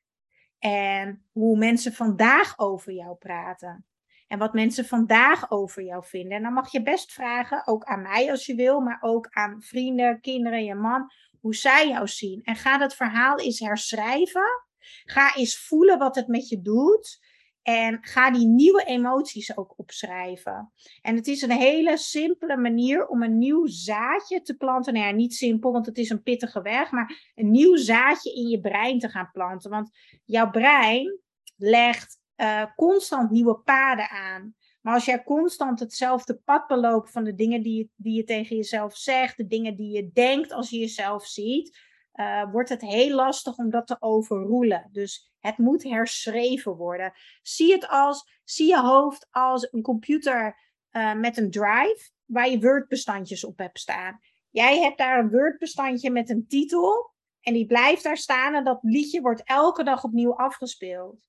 En 0.59 1.25
hoe 1.33 1.59
mensen 1.59 1.93
vandaag 1.93 2.59
over 2.59 2.93
jou 2.93 3.17
praten. 3.17 3.85
En 4.27 4.39
wat 4.39 4.53
mensen 4.53 4.85
vandaag 4.85 5.51
over 5.51 5.83
jou 5.83 6.05
vinden. 6.05 6.37
En 6.37 6.43
dan 6.43 6.53
mag 6.53 6.73
je 6.73 6.83
best 6.83 7.13
vragen, 7.13 7.67
ook 7.67 7.85
aan 7.85 8.03
mij 8.03 8.31
als 8.31 8.47
je 8.47 8.55
wil, 8.55 8.81
maar 8.81 8.99
ook 9.01 9.27
aan 9.31 9.63
vrienden, 9.63 10.21
kinderen, 10.21 10.65
je 10.65 10.75
man 10.75 11.11
hoe 11.41 11.55
zij 11.55 11.89
jou 11.89 12.09
zien. 12.09 12.43
En 12.43 12.57
ga 12.57 12.79
dat 12.79 12.95
verhaal 12.95 13.39
eens 13.39 13.59
herschrijven. 13.59 14.67
Ga 15.05 15.35
eens 15.35 15.59
voelen 15.59 15.99
wat 15.99 16.15
het 16.15 16.27
met 16.27 16.49
je 16.49 16.61
doet. 16.61 17.29
En 17.63 17.99
ga 18.01 18.31
die 18.31 18.47
nieuwe 18.47 18.85
emoties 18.85 19.57
ook 19.57 19.75
opschrijven. 19.77 20.73
En 21.03 21.17
het 21.17 21.27
is 21.27 21.43
een 21.43 21.51
hele 21.51 21.97
simpele 21.97 22.57
manier 22.57 23.07
om 23.07 23.23
een 23.23 23.39
nieuw 23.39 23.67
zaadje 23.67 24.43
te 24.43 24.57
planten. 24.57 24.93
Nou 24.93 25.07
ja, 25.07 25.13
niet 25.13 25.35
simpel, 25.35 25.73
want 25.73 25.87
het 25.87 25.99
is 25.99 26.11
een 26.11 26.23
pittige 26.23 26.63
weg. 26.63 26.91
Maar 26.91 27.33
een 27.35 27.51
nieuw 27.51 27.77
zaadje 27.77 28.35
in 28.35 28.49
je 28.49 28.61
brein 28.61 28.99
te 28.99 29.09
gaan 29.09 29.31
planten. 29.33 29.71
Want 29.71 29.91
jouw 30.25 30.51
brein 30.51 31.21
legt 31.57 32.19
uh, 32.37 32.65
constant 32.77 33.31
nieuwe 33.31 33.59
paden 33.59 34.09
aan. 34.09 34.55
Maar 34.81 34.95
als 34.95 35.05
jij 35.05 35.23
constant 35.23 35.81
hetzelfde 35.81 36.35
pad 36.35 36.67
beloopt 36.67 37.11
van 37.11 37.25
de 37.25 37.35
dingen 37.35 37.63
die 37.63 37.77
je, 37.77 37.89
die 37.97 38.17
je 38.17 38.25
tegen 38.25 38.57
jezelf 38.57 38.97
zegt, 38.97 39.37
de 39.37 39.47
dingen 39.47 39.77
die 39.77 39.91
je 39.97 40.11
denkt 40.13 40.53
als 40.53 40.71
je 40.71 40.79
jezelf 40.79 41.27
ziet, 41.27 41.79
uh, 42.15 42.51
wordt 42.53 42.69
het 42.69 42.81
heel 42.81 43.15
lastig 43.15 43.57
om 43.57 43.71
dat 43.71 43.87
te 43.87 43.97
overroelen. 43.99 44.89
Dus 44.93 45.33
het 45.39 45.59
moet 45.59 45.83
herschreven 45.83 46.77
worden. 46.77 47.13
Zie 47.43 47.73
het 47.73 47.89
als, 47.89 48.41
zie 48.45 48.67
je 48.67 48.81
hoofd 48.81 49.27
als 49.31 49.73
een 49.73 49.83
computer 49.83 50.59
uh, 50.93 51.15
met 51.15 51.37
een 51.37 51.51
drive 51.51 52.11
waar 52.25 52.51
je 52.51 52.61
Word-bestandjes 52.61 53.45
op 53.45 53.59
hebt 53.59 53.79
staan. 53.79 54.21
Jij 54.51 54.81
hebt 54.81 54.99
daar 54.99 55.19
een 55.19 55.31
Word-bestandje 55.31 56.11
met 56.11 56.31
een 56.31 56.47
titel 56.47 57.15
en 57.41 57.53
die 57.53 57.67
blijft 57.67 58.03
daar 58.03 58.17
staan 58.17 58.55
en 58.55 58.65
dat 58.65 58.79
liedje 58.83 59.21
wordt 59.21 59.43
elke 59.45 59.85
dag 59.85 60.05
opnieuw 60.05 60.37
afgespeeld. 60.37 61.29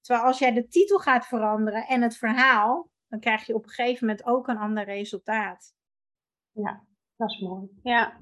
Terwijl 0.00 0.26
als 0.26 0.38
jij 0.38 0.52
de 0.52 0.68
titel 0.68 0.98
gaat 0.98 1.26
veranderen 1.26 1.86
en 1.86 2.02
het 2.02 2.16
verhaal, 2.16 2.89
dan 3.10 3.20
krijg 3.20 3.46
je 3.46 3.54
op 3.54 3.62
een 3.62 3.70
gegeven 3.70 4.06
moment 4.06 4.26
ook 4.26 4.48
een 4.48 4.58
ander 4.58 4.84
resultaat. 4.84 5.74
Ja, 6.52 6.84
dat 7.16 7.30
is 7.30 7.38
mooi. 7.40 7.68
Ja. 7.82 8.18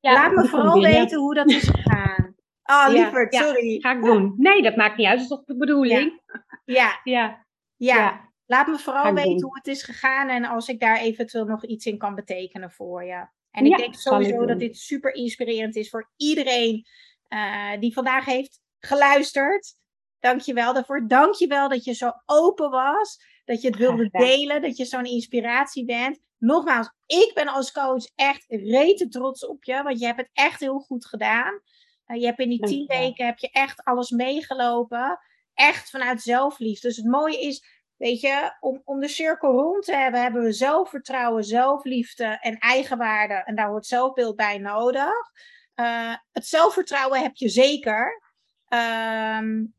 ja 0.00 0.12
Laat 0.12 0.32
me 0.32 0.48
vooral 0.48 0.80
weten 0.80 1.18
hoe 1.18 1.34
dat 1.34 1.50
is 1.50 1.68
gegaan. 1.68 2.34
Oh, 2.62 2.86
liever, 2.88 3.26
sorry. 3.30 3.80
ga 3.80 3.92
ik 3.92 4.02
doen. 4.02 4.34
Nee, 4.36 4.62
dat 4.62 4.76
maakt 4.76 4.96
niet 4.96 5.06
uit. 5.06 5.14
Dat 5.14 5.22
is 5.22 5.36
toch 5.36 5.44
de 5.44 5.56
bedoeling? 5.56 6.22
Ja. 6.64 7.00
Ja. 7.04 7.46
ja. 7.76 8.32
Laat 8.46 8.66
me 8.66 8.78
vooral 8.78 9.14
weten 9.14 9.42
hoe 9.42 9.56
het 9.56 9.66
is 9.66 9.82
gegaan 9.82 10.28
en 10.28 10.44
als 10.44 10.68
ik 10.68 10.80
daar 10.80 10.98
eventueel 10.98 11.44
nog 11.44 11.64
iets 11.64 11.86
in 11.86 11.98
kan 11.98 12.14
betekenen 12.14 12.70
voor 12.70 13.04
je. 13.04 13.26
En 13.50 13.66
ik 13.66 13.76
denk 13.76 13.94
sowieso 13.94 14.46
dat 14.46 14.58
dit 14.58 14.78
super 14.78 15.14
inspirerend 15.14 15.76
is 15.76 15.90
voor 15.90 16.10
iedereen 16.16 16.86
uh, 17.28 17.78
die 17.80 17.92
vandaag 17.92 18.24
heeft 18.24 18.60
geluisterd. 18.78 19.74
Dank 20.20 20.40
je 20.40 20.52
wel 20.52 20.74
daarvoor. 20.74 21.08
Dank 21.08 21.34
je 21.34 21.46
wel 21.46 21.68
dat 21.68 21.84
je 21.84 21.92
zo 21.92 22.10
open 22.26 22.70
was. 22.70 23.18
Dat 23.44 23.62
je 23.62 23.68
het 23.68 23.76
wilde 23.76 24.08
delen. 24.10 24.62
Dat 24.62 24.76
je 24.76 24.84
zo'n 24.84 25.04
inspiratie 25.04 25.84
bent. 25.84 26.18
Nogmaals, 26.38 26.90
ik 27.06 27.30
ben 27.34 27.48
als 27.48 27.72
coach 27.72 28.04
echt 28.14 28.44
rete 28.48 29.08
trots 29.08 29.46
op 29.46 29.64
je. 29.64 29.82
Want 29.82 30.00
je 30.00 30.06
hebt 30.06 30.20
het 30.20 30.30
echt 30.32 30.60
heel 30.60 30.78
goed 30.78 31.06
gedaan. 31.06 31.60
Uh, 32.06 32.20
je 32.20 32.26
hebt 32.26 32.38
in 32.38 32.48
die 32.48 32.66
tien 32.66 32.86
weken 32.86 33.26
heb 33.26 33.38
je 33.38 33.50
echt 33.50 33.84
alles 33.84 34.10
meegelopen. 34.10 35.18
Echt 35.54 35.90
vanuit 35.90 36.22
zelfliefde. 36.22 36.88
Dus 36.88 36.96
het 36.96 37.06
mooie 37.06 37.40
is, 37.40 37.64
weet 37.96 38.20
je, 38.20 38.56
om, 38.60 38.82
om 38.84 39.00
de 39.00 39.08
cirkel 39.08 39.50
rond 39.50 39.84
te 39.84 39.96
hebben, 39.96 40.22
hebben 40.22 40.42
we 40.42 40.52
zelfvertrouwen, 40.52 41.44
zelfliefde 41.44 42.38
en 42.40 42.58
eigenwaarde. 42.58 43.34
En 43.34 43.54
daar 43.54 43.68
hoort 43.68 43.86
zelfbeeld 43.86 44.36
bij 44.36 44.58
nodig. 44.58 45.12
Uh, 45.80 46.14
het 46.32 46.46
zelfvertrouwen 46.46 47.22
heb 47.22 47.36
je 47.36 47.48
zeker. 47.48 48.22
Um, 48.68 49.74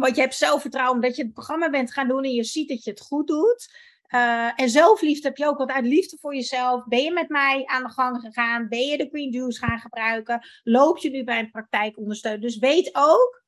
want 0.00 0.14
je 0.14 0.20
hebt 0.20 0.34
zelfvertrouwen 0.34 0.94
omdat 0.94 1.16
je 1.16 1.22
het 1.22 1.32
programma 1.32 1.70
bent 1.70 1.92
gaan 1.92 2.08
doen 2.08 2.24
en 2.24 2.32
je 2.32 2.44
ziet 2.44 2.68
dat 2.68 2.84
je 2.84 2.90
het 2.90 3.00
goed 3.00 3.26
doet. 3.26 3.88
Uh, 4.14 4.60
en 4.60 4.70
zelfliefde 4.70 5.28
heb 5.28 5.36
je 5.36 5.46
ook, 5.46 5.58
want 5.58 5.70
uit 5.70 5.84
liefde 5.84 6.16
voor 6.20 6.34
jezelf 6.34 6.84
ben 6.84 7.02
je 7.02 7.12
met 7.12 7.28
mij 7.28 7.62
aan 7.66 7.82
de 7.82 7.90
gang 7.90 8.20
gegaan. 8.20 8.68
Ben 8.68 8.86
je 8.86 8.96
de 8.96 9.08
Green 9.08 9.30
Juice 9.30 9.58
gaan 9.58 9.78
gebruiken? 9.78 10.46
Loop 10.62 10.98
je 10.98 11.10
nu 11.10 11.24
bij 11.24 11.38
een 11.38 11.50
praktijkondersteuner? 11.50 12.40
Dus 12.40 12.58
weet 12.58 12.90
ook, 12.92 13.42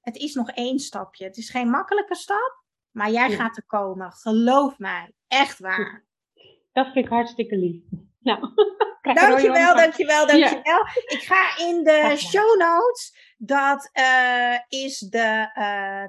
het 0.00 0.16
is 0.16 0.34
nog 0.34 0.50
één 0.50 0.78
stapje. 0.78 1.24
Het 1.24 1.36
is 1.36 1.50
geen 1.50 1.70
makkelijke 1.70 2.14
stap, 2.14 2.64
maar 2.90 3.10
jij 3.10 3.30
gaat 3.30 3.56
er 3.56 3.66
komen. 3.66 4.12
Geloof 4.12 4.78
mij, 4.78 5.12
echt 5.26 5.58
waar. 5.58 6.06
Dat 6.72 6.86
vind 6.92 7.04
ik 7.04 7.10
hartstikke 7.10 7.56
lief. 7.56 7.82
Nou, 8.18 8.40
dankjewel, 9.20 9.76
dankjewel, 9.76 10.26
dankjewel. 10.26 10.62
Ja. 10.62 10.88
Ik 11.06 11.22
ga 11.22 11.66
in 11.66 11.84
de 11.84 12.14
show 12.16 12.58
notes 12.58 13.27
dat 13.38 13.90
uh, 13.92 14.58
is 14.68 14.98
de 14.98 15.50
uh, 15.58 16.04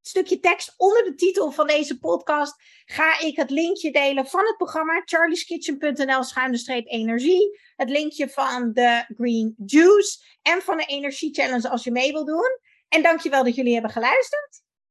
stukje 0.00 0.40
tekst 0.40 0.74
onder 0.76 1.04
de 1.04 1.14
titel 1.14 1.50
van 1.50 1.66
deze 1.66 1.98
podcast. 1.98 2.54
Ga 2.84 3.20
ik 3.20 3.36
het 3.36 3.50
linkje 3.50 3.92
delen 3.92 4.26
van 4.26 4.46
het 4.46 4.56
programma 4.56 5.02
charlieskitchen.nl 5.04 6.22
schuine 6.22 6.56
streep 6.56 6.86
energie. 6.86 7.60
Het 7.76 7.90
linkje 7.90 8.28
van 8.28 8.72
de 8.72 9.04
Green 9.16 9.54
Juice 9.66 10.18
en 10.42 10.62
van 10.62 10.76
de 10.76 10.84
Energie 10.84 11.34
Challenge 11.34 11.68
als 11.68 11.84
je 11.84 11.90
mee 11.90 12.12
wil 12.12 12.24
doen. 12.24 12.58
En 12.88 13.02
dankjewel 13.02 13.44
dat 13.44 13.54
jullie 13.54 13.72
hebben 13.72 13.90
geluisterd. 13.90 14.63